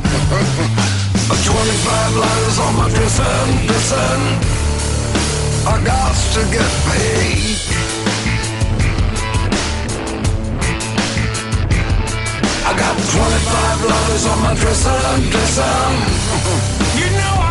[1.49, 3.23] 25 lighters on my dresser,
[3.67, 4.11] dresser.
[5.65, 7.57] I got to get paid.
[12.67, 14.99] I got 25 lighters on my dresser,
[15.31, 15.75] dresser.
[16.99, 17.48] You know I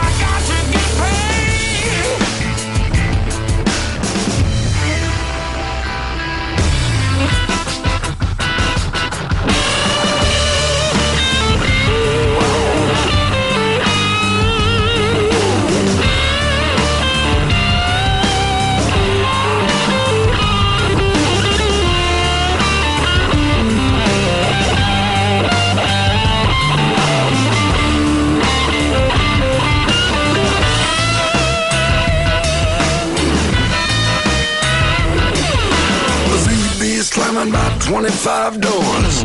[37.89, 39.25] 25 doors.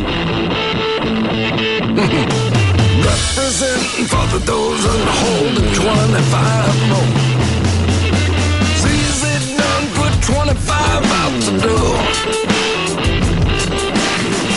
[3.04, 7.12] Representing for the those and holding 25 more.
[8.80, 9.22] ZZ
[9.60, 11.96] done put 25 out the door.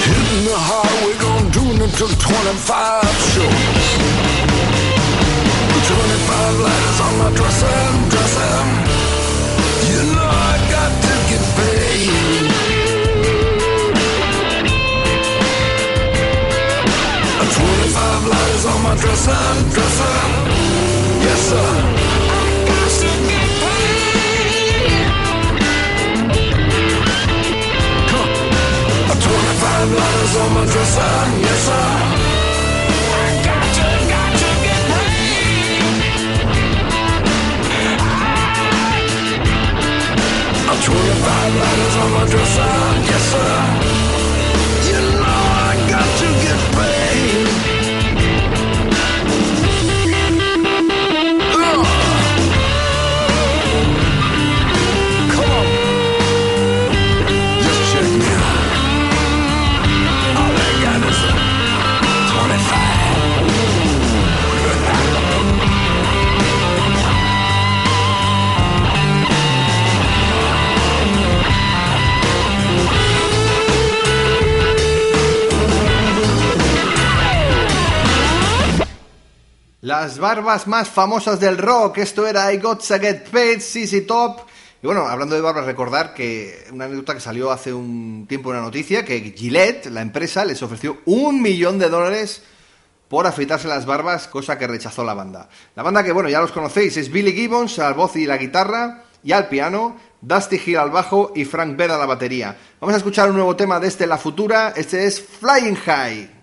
[0.08, 3.03] Hitting the highway, gonna do until 25
[3.36, 3.60] short.
[5.88, 7.87] 25 lighters on my dresser,
[21.25, 21.71] Yes, sir.
[22.97, 25.07] To get paid.
[28.07, 28.28] Huh.
[29.23, 31.88] Twenty-five letters on my dresser, yes, sir.
[40.88, 42.73] Twenty-five letters on my dresser,
[43.11, 43.97] yes, sir.
[79.88, 82.00] Las barbas más famosas del rock.
[82.00, 84.42] Esto era I Got to Get Paid, CC Top.
[84.84, 88.60] Y bueno, hablando de barbas, recordar que una anécdota que salió hace un tiempo una
[88.60, 92.44] noticia, que Gillette, la empresa, les ofreció un millón de dólares
[93.08, 95.48] por afeitarse las barbas, cosa que rechazó la banda.
[95.74, 99.06] La banda que, bueno, ya los conocéis, es Billy Gibbons al voz y la guitarra
[99.24, 102.58] y al piano, Dusty Hill al bajo y Frank Beard a la batería.
[102.82, 106.37] Vamos a escuchar un nuevo tema de este La Futura, este es Flying High.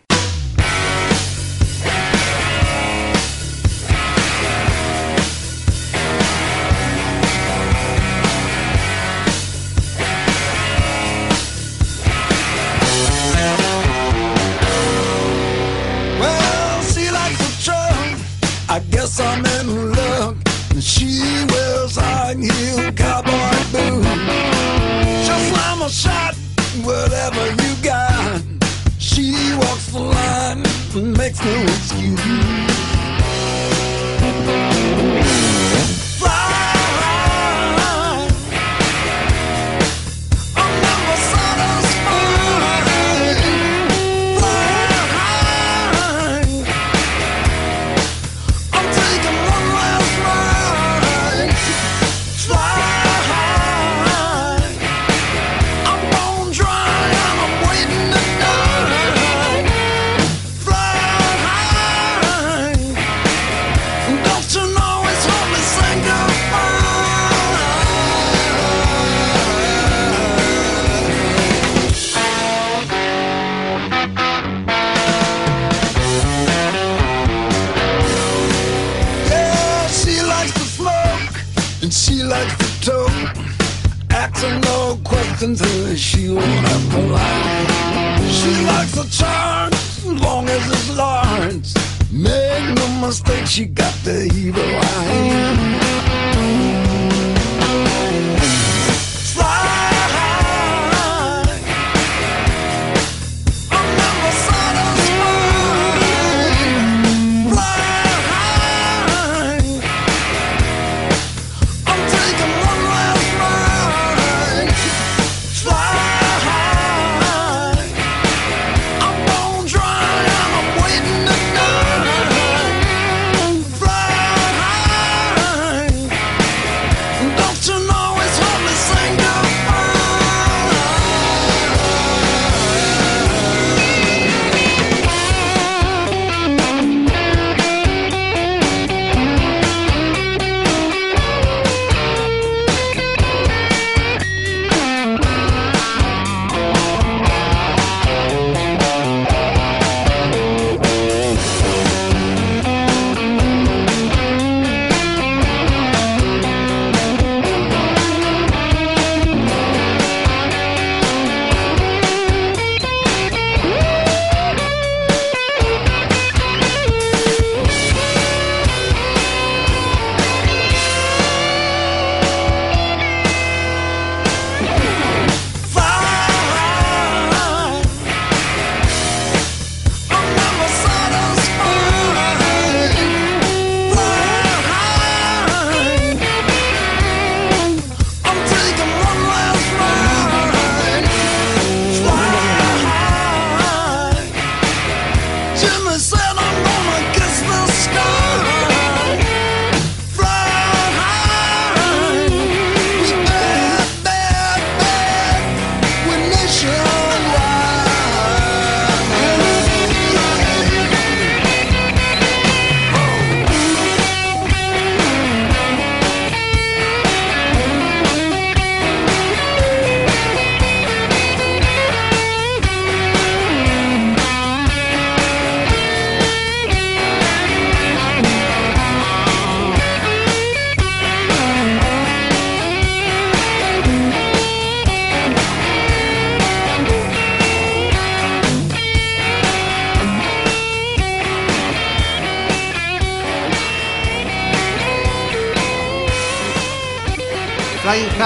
[20.85, 21.07] She
[21.49, 24.07] wears high heel cowboy boots.
[25.25, 26.35] She'll slam a shot,
[26.85, 28.43] whatever you got.
[28.99, 30.63] She walks the line
[30.95, 32.94] and makes no excuse.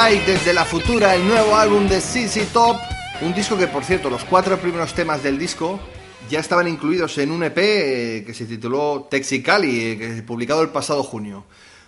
[0.08, 2.78] Desde la futura, el nuevo álbum de CC Top,
[3.20, 5.78] un disco que por cierto los cuatro primeros temas del disco
[6.30, 10.70] ya estaban incluidos en un EP eh, que se tituló Texicali, eh, que publicado el
[10.70, 11.44] pasado junio.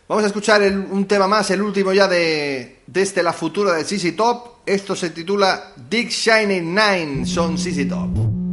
[0.06, 4.12] Vamos a escuchar un tema más, el último ya de desde la futura de CC
[4.12, 4.58] Top.
[4.66, 8.49] Esto se titula Dick Shining Nine, son CC Top.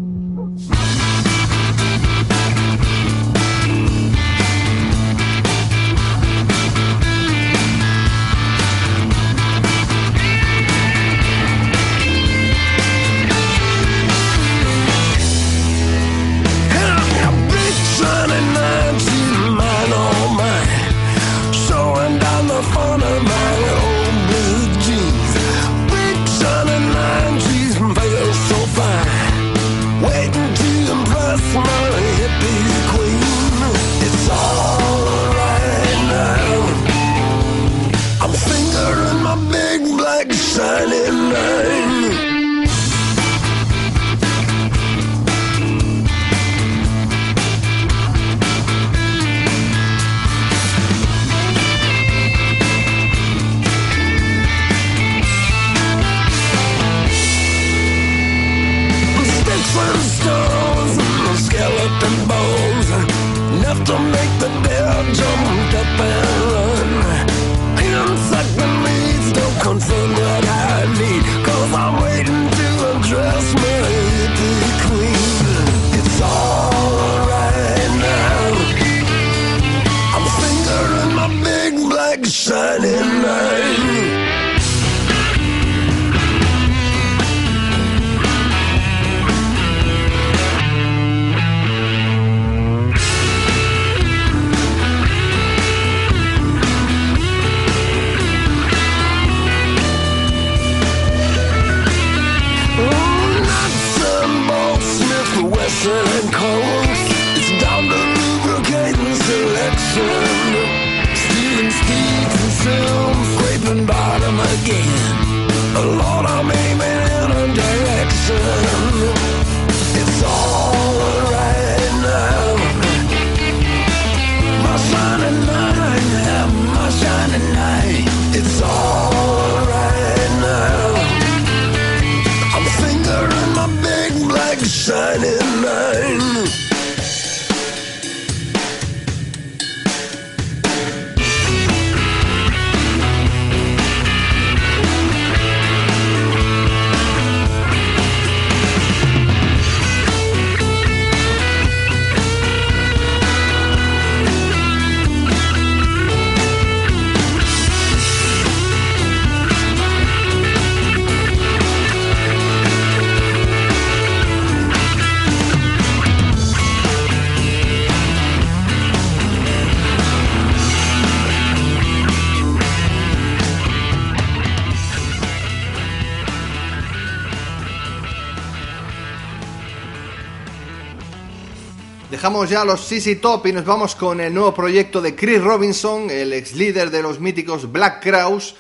[182.46, 186.32] Ya los CC Top y nos vamos con el nuevo proyecto de Chris Robinson, el
[186.34, 188.54] ex líder de los míticos Black Crowes,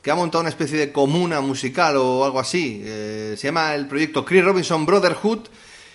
[0.00, 2.80] que ha montado una especie de comuna musical o algo así.
[2.84, 5.40] Eh, se llama el proyecto Chris Robinson Brotherhood.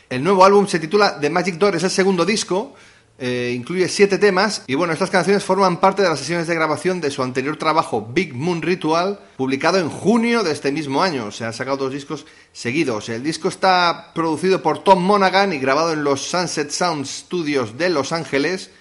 [0.10, 2.76] El nuevo álbum se titula The Magic Door, es el segundo disco.
[3.22, 7.02] Eh, incluye siete temas y bueno, estas canciones forman parte de las sesiones de grabación
[7.02, 11.30] de su anterior trabajo Big Moon Ritual, publicado en junio de este mismo año.
[11.32, 13.10] Se han sacado dos discos seguidos.
[13.10, 17.90] El disco está producido por Tom Monaghan y grabado en los Sunset Sound Studios de
[17.90, 18.72] Los Ángeles.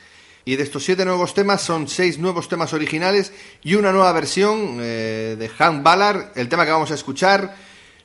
[0.45, 3.33] Y de estos siete nuevos temas son seis nuevos temas originales
[3.63, 6.31] y una nueva versión eh, de Hank Ballard.
[6.37, 7.57] El tema que vamos a escuchar,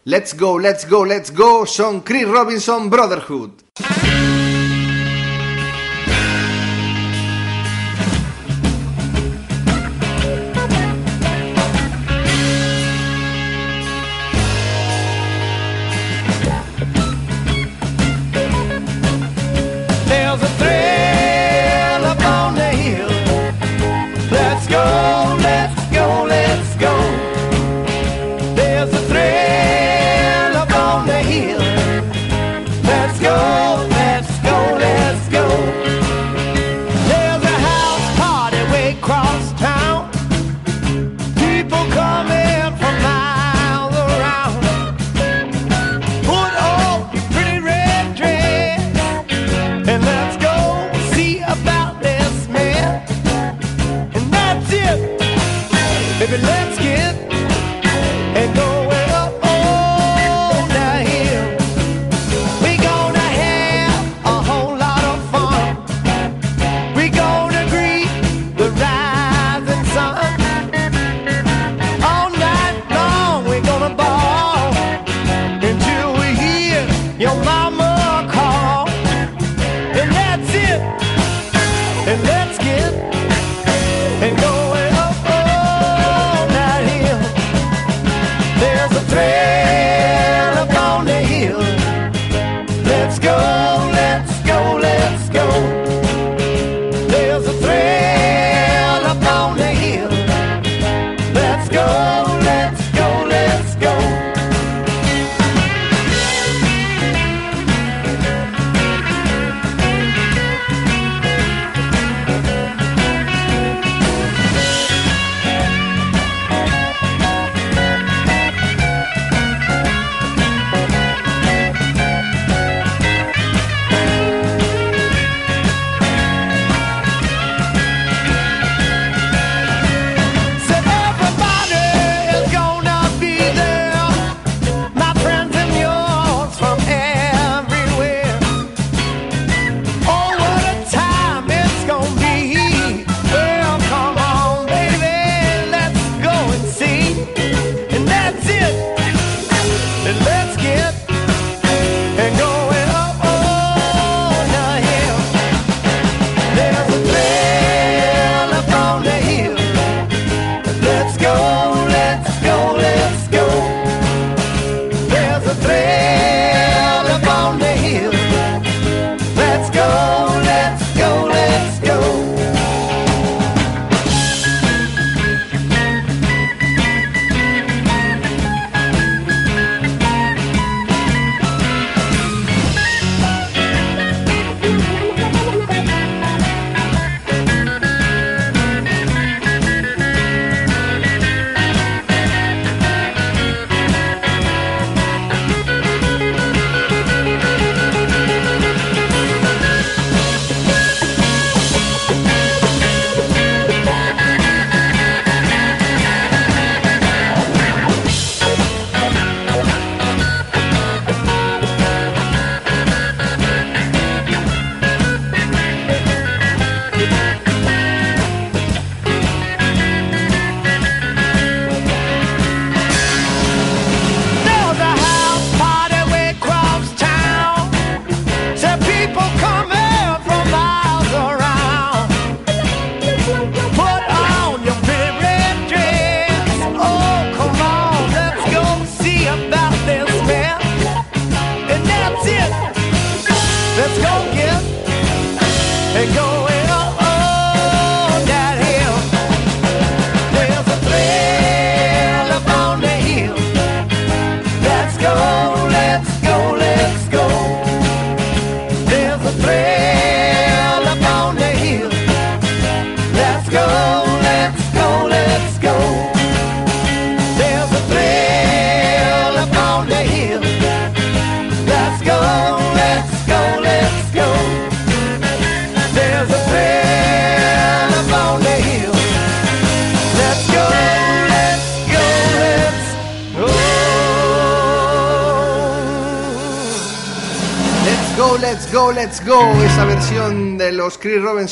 [0.05, 3.51] Let's Go, Let's Go, Let's Go, son Chris Robinson Brotherhood.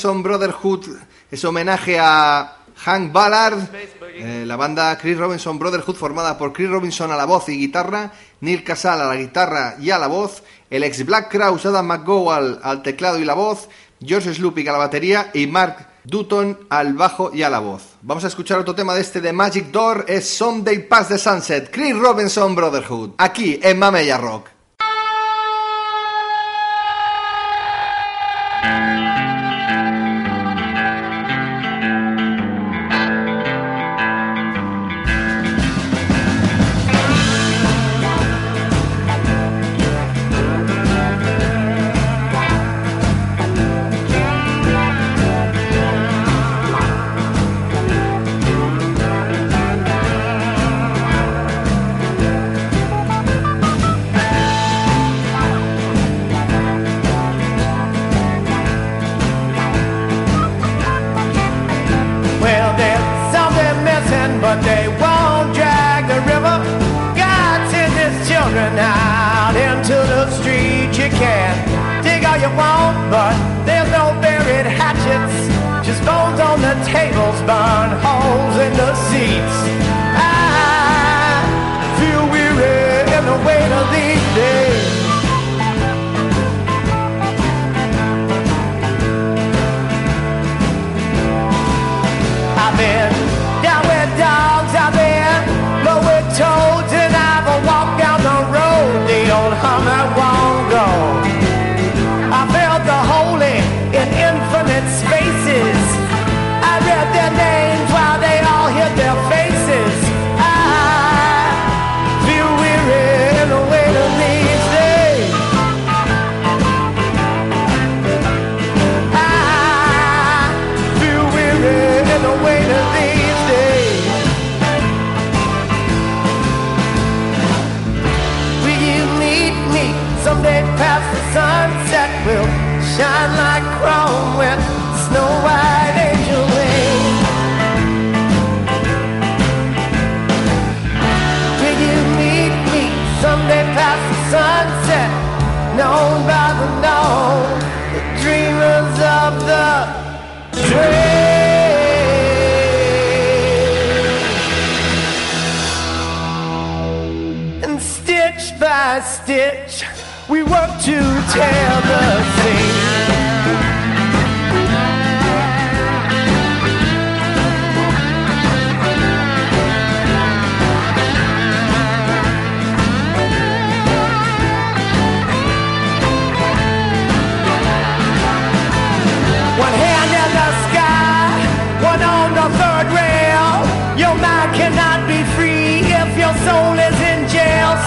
[0.01, 0.85] Manson Brotherhood
[1.29, 3.59] es homenaje a Hank Ballard,
[4.15, 8.11] eh, la banda Chris Robinson Brotherhood formada por Chris Robinson a la voz y guitarra,
[8.39, 10.41] Neil Casal a la guitarra y a la voz,
[10.71, 13.69] el ex Black Crowes Adam McGowall al teclado y la voz,
[14.03, 17.83] George Slupik a la batería y Mark Dutton al bajo y a la voz.
[18.01, 21.69] Vamos a escuchar otro tema de este de Magic Door, es Sunday Pass the Sunset,
[21.71, 24.50] Chris Robinson Brotherhood, aquí en Mamella Rock.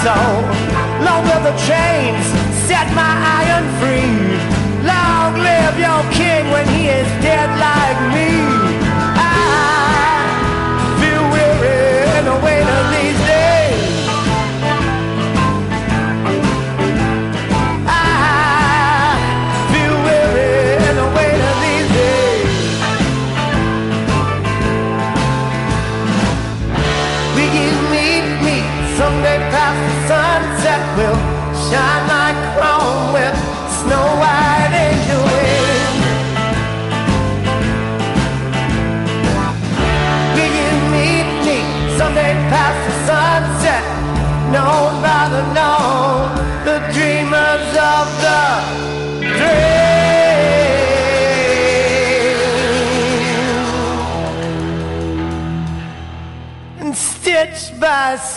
[0.04, 0.36] soul.
[1.06, 2.24] Long live the chains,
[2.68, 4.36] set my iron free.
[4.92, 8.63] Long live your king when he is dead like me.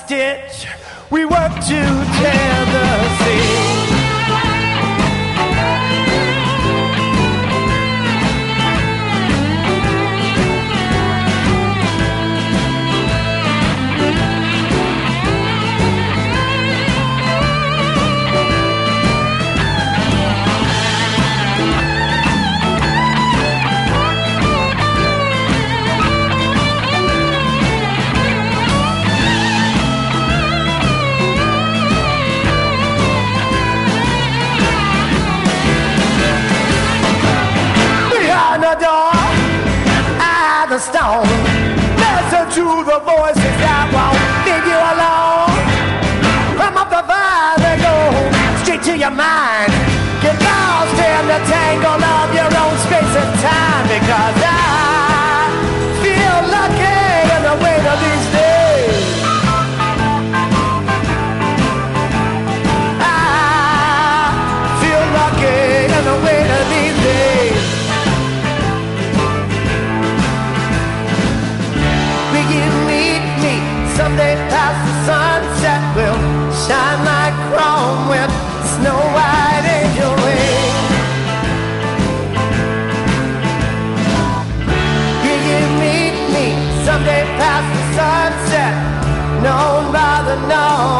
[0.07, 0.65] stitch.
[1.11, 2.96] We work together.
[90.47, 90.96] no.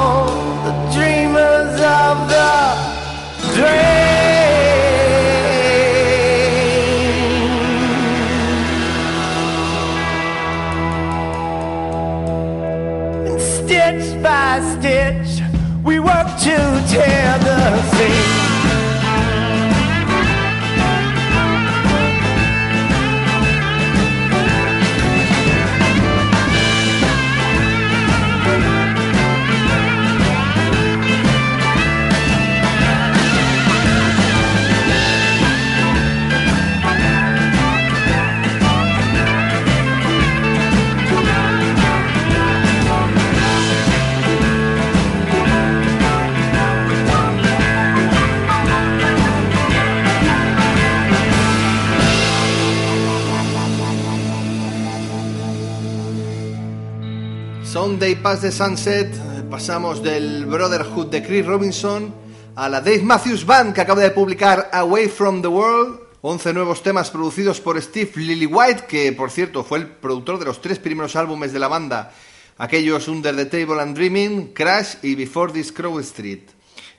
[57.98, 59.08] One Day Past the Sunset
[59.50, 62.14] pasamos del Brotherhood de Chris Robinson
[62.56, 66.02] a la Dave Matthews Band que acaba de publicar Away from the World.
[66.22, 70.62] 11 nuevos temas producidos por Steve Lillywhite, que por cierto fue el productor de los
[70.62, 72.14] tres primeros álbumes de la banda,
[72.60, 76.44] aquellos Under the Table and Dreaming, Crash y Before This Crow Street.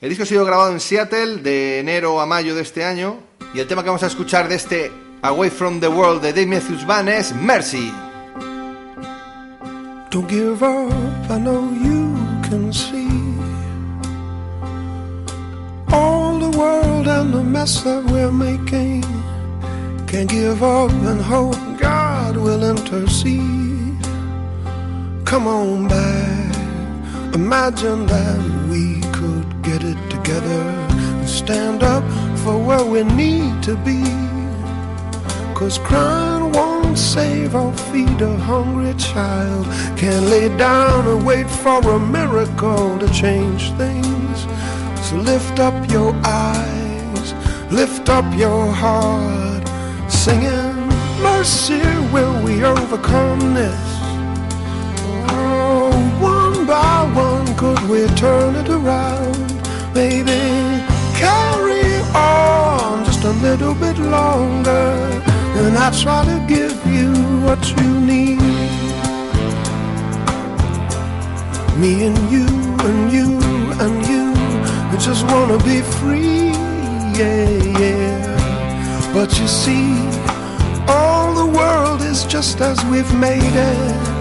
[0.00, 3.20] El disco ha sido grabado en Seattle de enero a mayo de este año
[3.54, 4.90] y el tema que vamos a escuchar de este
[5.22, 8.07] Away from the World de Dave Matthews Band es Mercy.
[10.10, 13.10] Don't give up, I know you can see
[15.92, 19.02] all the world and the mess that we're making.
[20.06, 24.02] Can't give up and hope God will intercede.
[25.26, 26.54] Come on back,
[27.34, 28.40] imagine that
[28.70, 30.62] we could get it together
[31.18, 32.02] and stand up
[32.38, 34.02] for where we need to be.
[35.54, 39.64] Cause crying won't save or feed a hungry child.
[39.96, 44.36] Can't lay down and wait for a miracle to change things.
[45.06, 47.32] So lift up your eyes,
[47.70, 49.64] lift up your heart,
[50.10, 50.76] singing,
[51.22, 51.82] Mercy,
[52.12, 53.88] will we overcome this?
[55.30, 55.90] Oh,
[56.20, 59.48] one by one, could we turn it around?
[59.94, 60.42] Baby,
[61.16, 65.27] carry on just a little bit longer.
[65.60, 67.12] And I try to give you
[67.44, 68.38] what you need.
[71.76, 72.46] Me and you
[72.86, 73.38] and you
[73.82, 74.24] and you,
[74.90, 76.50] we just wanna be free,
[77.18, 77.48] yeah,
[77.82, 79.12] yeah.
[79.12, 79.98] But you see,
[80.86, 84.18] all the world is just as we've made it.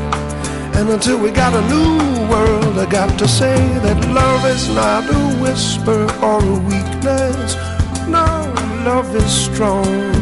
[0.77, 1.97] And until we got a new
[2.31, 7.55] world, I got to say that love is not a whisper or a weakness.
[8.07, 8.25] No,
[8.85, 10.16] love is strong.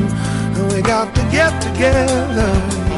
[0.75, 2.51] We got to get together,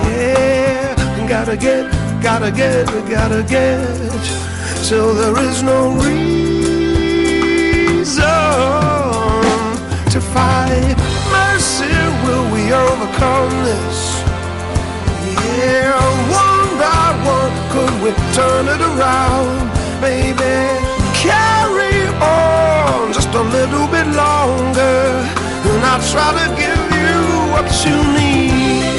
[0.10, 1.28] yeah.
[1.30, 1.86] Gotta get,
[2.24, 3.86] gotta get, gotta get.
[4.82, 6.24] So there is no reason
[10.10, 10.98] to fight.
[11.30, 11.94] Mercy,
[12.26, 14.24] will we overcome this?
[15.38, 15.94] Yeah,
[16.34, 19.70] one by one, could we turn it around,
[20.02, 20.58] baby?
[21.14, 25.22] Carry on just a little bit longer,
[25.70, 26.87] and I'll try to give
[27.58, 28.97] what you need.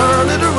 [0.00, 0.49] Turn it around?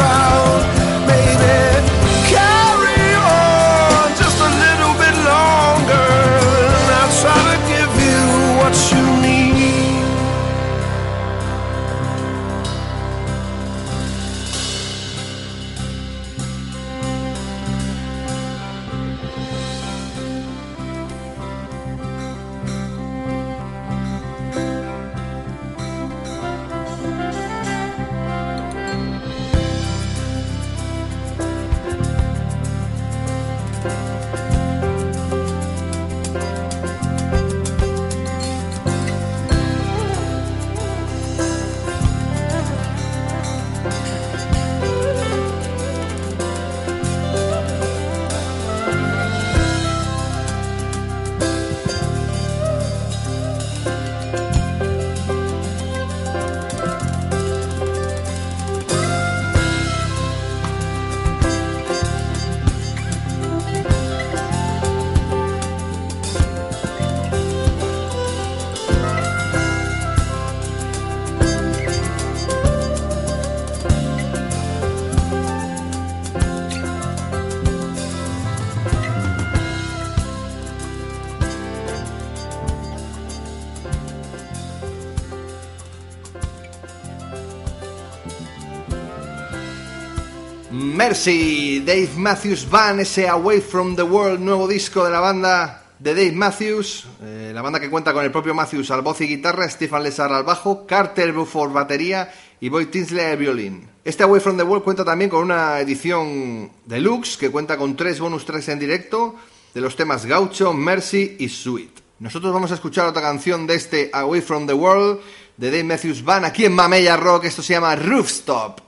[91.12, 96.16] Mercy, Dave Matthews Band, ese Away from the World, nuevo disco de la banda de
[96.16, 99.70] Dave Matthews, eh, la banda que cuenta con el propio Matthews al voz y guitarra,
[99.70, 102.32] Stephen Lessar al bajo, Carter Buford batería
[102.62, 103.90] y Boyd Tinsley al violín.
[104.06, 108.22] Este Away from the World cuenta también con una edición deluxe que cuenta con tres
[108.22, 109.36] bonus tracks en directo
[109.74, 111.92] de los temas Gaucho, Mercy y Sweet.
[112.20, 115.20] Nosotros vamos a escuchar otra canción de este Away from the World
[115.58, 117.44] de Dave Matthews Band aquí en Mamella Rock.
[117.44, 118.80] Esto se llama Roofstop.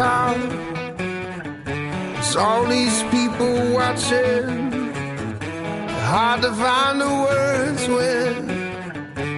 [0.00, 0.08] There's
[2.34, 4.72] all these people watching.
[6.08, 8.48] Hard to find the words when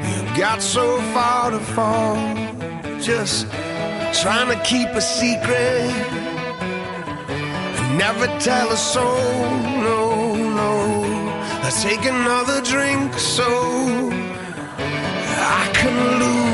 [0.06, 2.14] you've got so far to fall.
[3.00, 3.50] Just
[4.22, 5.90] trying to keep a secret.
[7.96, 9.50] Never tell a soul,
[9.88, 10.74] no, no.
[11.64, 13.48] Let's take another drink so
[15.58, 16.51] I can lose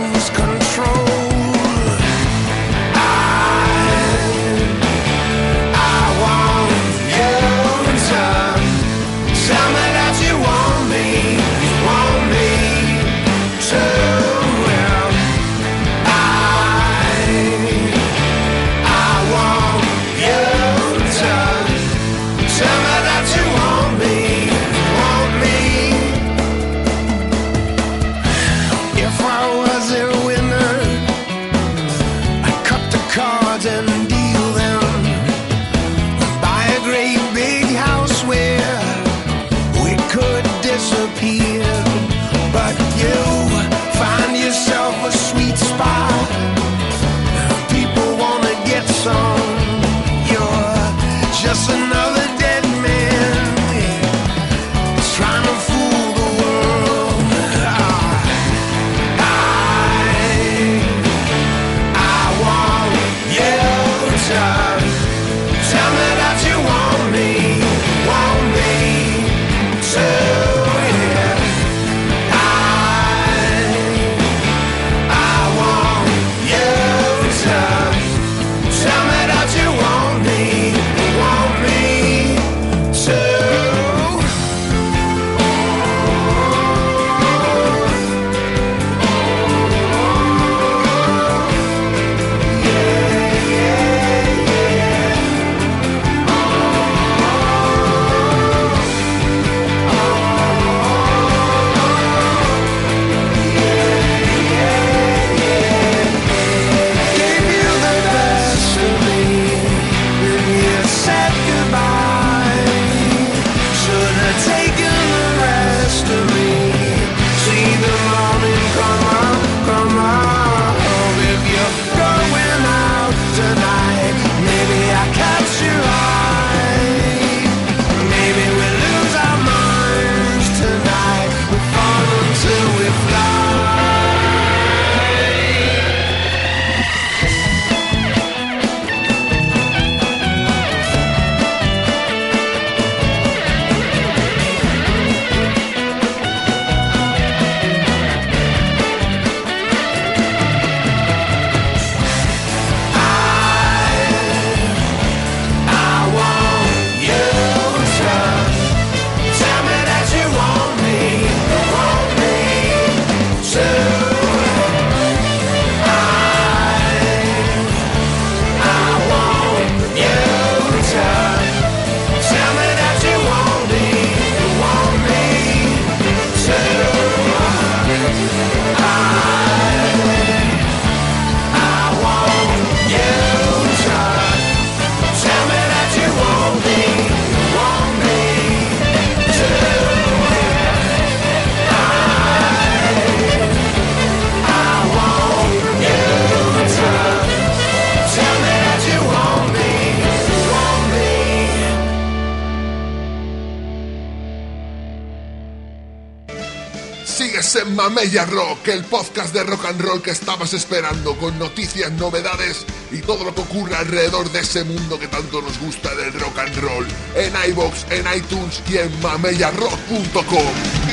[207.58, 212.64] en Mamella Rock, el podcast de rock and roll que estabas esperando, con noticias, novedades
[212.90, 216.38] y todo lo que ocurre alrededor de ese mundo que tanto nos gusta del rock
[216.38, 216.86] and roll.
[217.16, 220.87] En iBox, en iTunes y en mamellarock.com.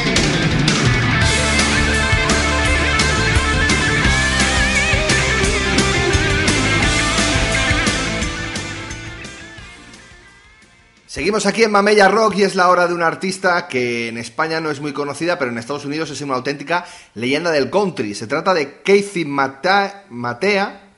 [11.16, 14.60] Seguimos aquí en Mamella Rock y es la hora de una artista que en España
[14.60, 16.84] no es muy conocida, pero en Estados Unidos es una auténtica
[17.14, 18.14] leyenda del country.
[18.14, 20.90] Se trata de Casey Mata- Matea,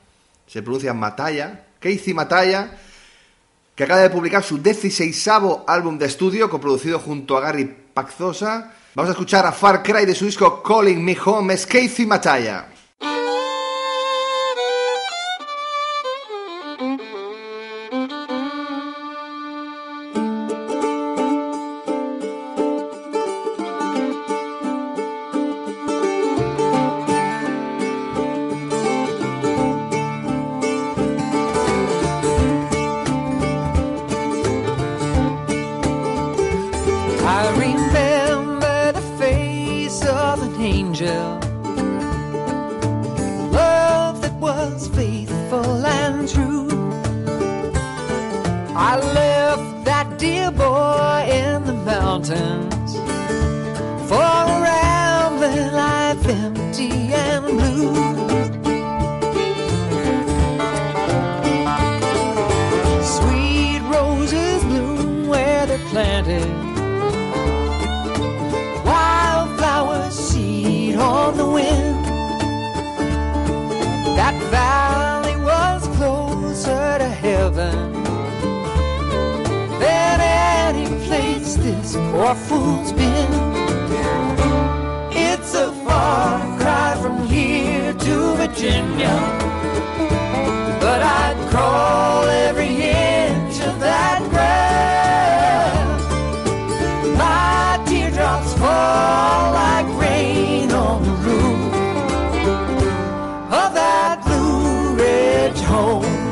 [0.48, 2.80] se pronuncia Mataya, Casey Mataya,
[3.76, 5.28] que acaba de publicar su 16
[5.68, 8.74] álbum de estudio, coproducido junto a Gary Paczosa.
[8.96, 12.70] Vamos a escuchar a Far Cry de su disco Calling Me Home, es Casey Mataya.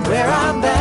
[0.07, 0.74] Where I'm bound.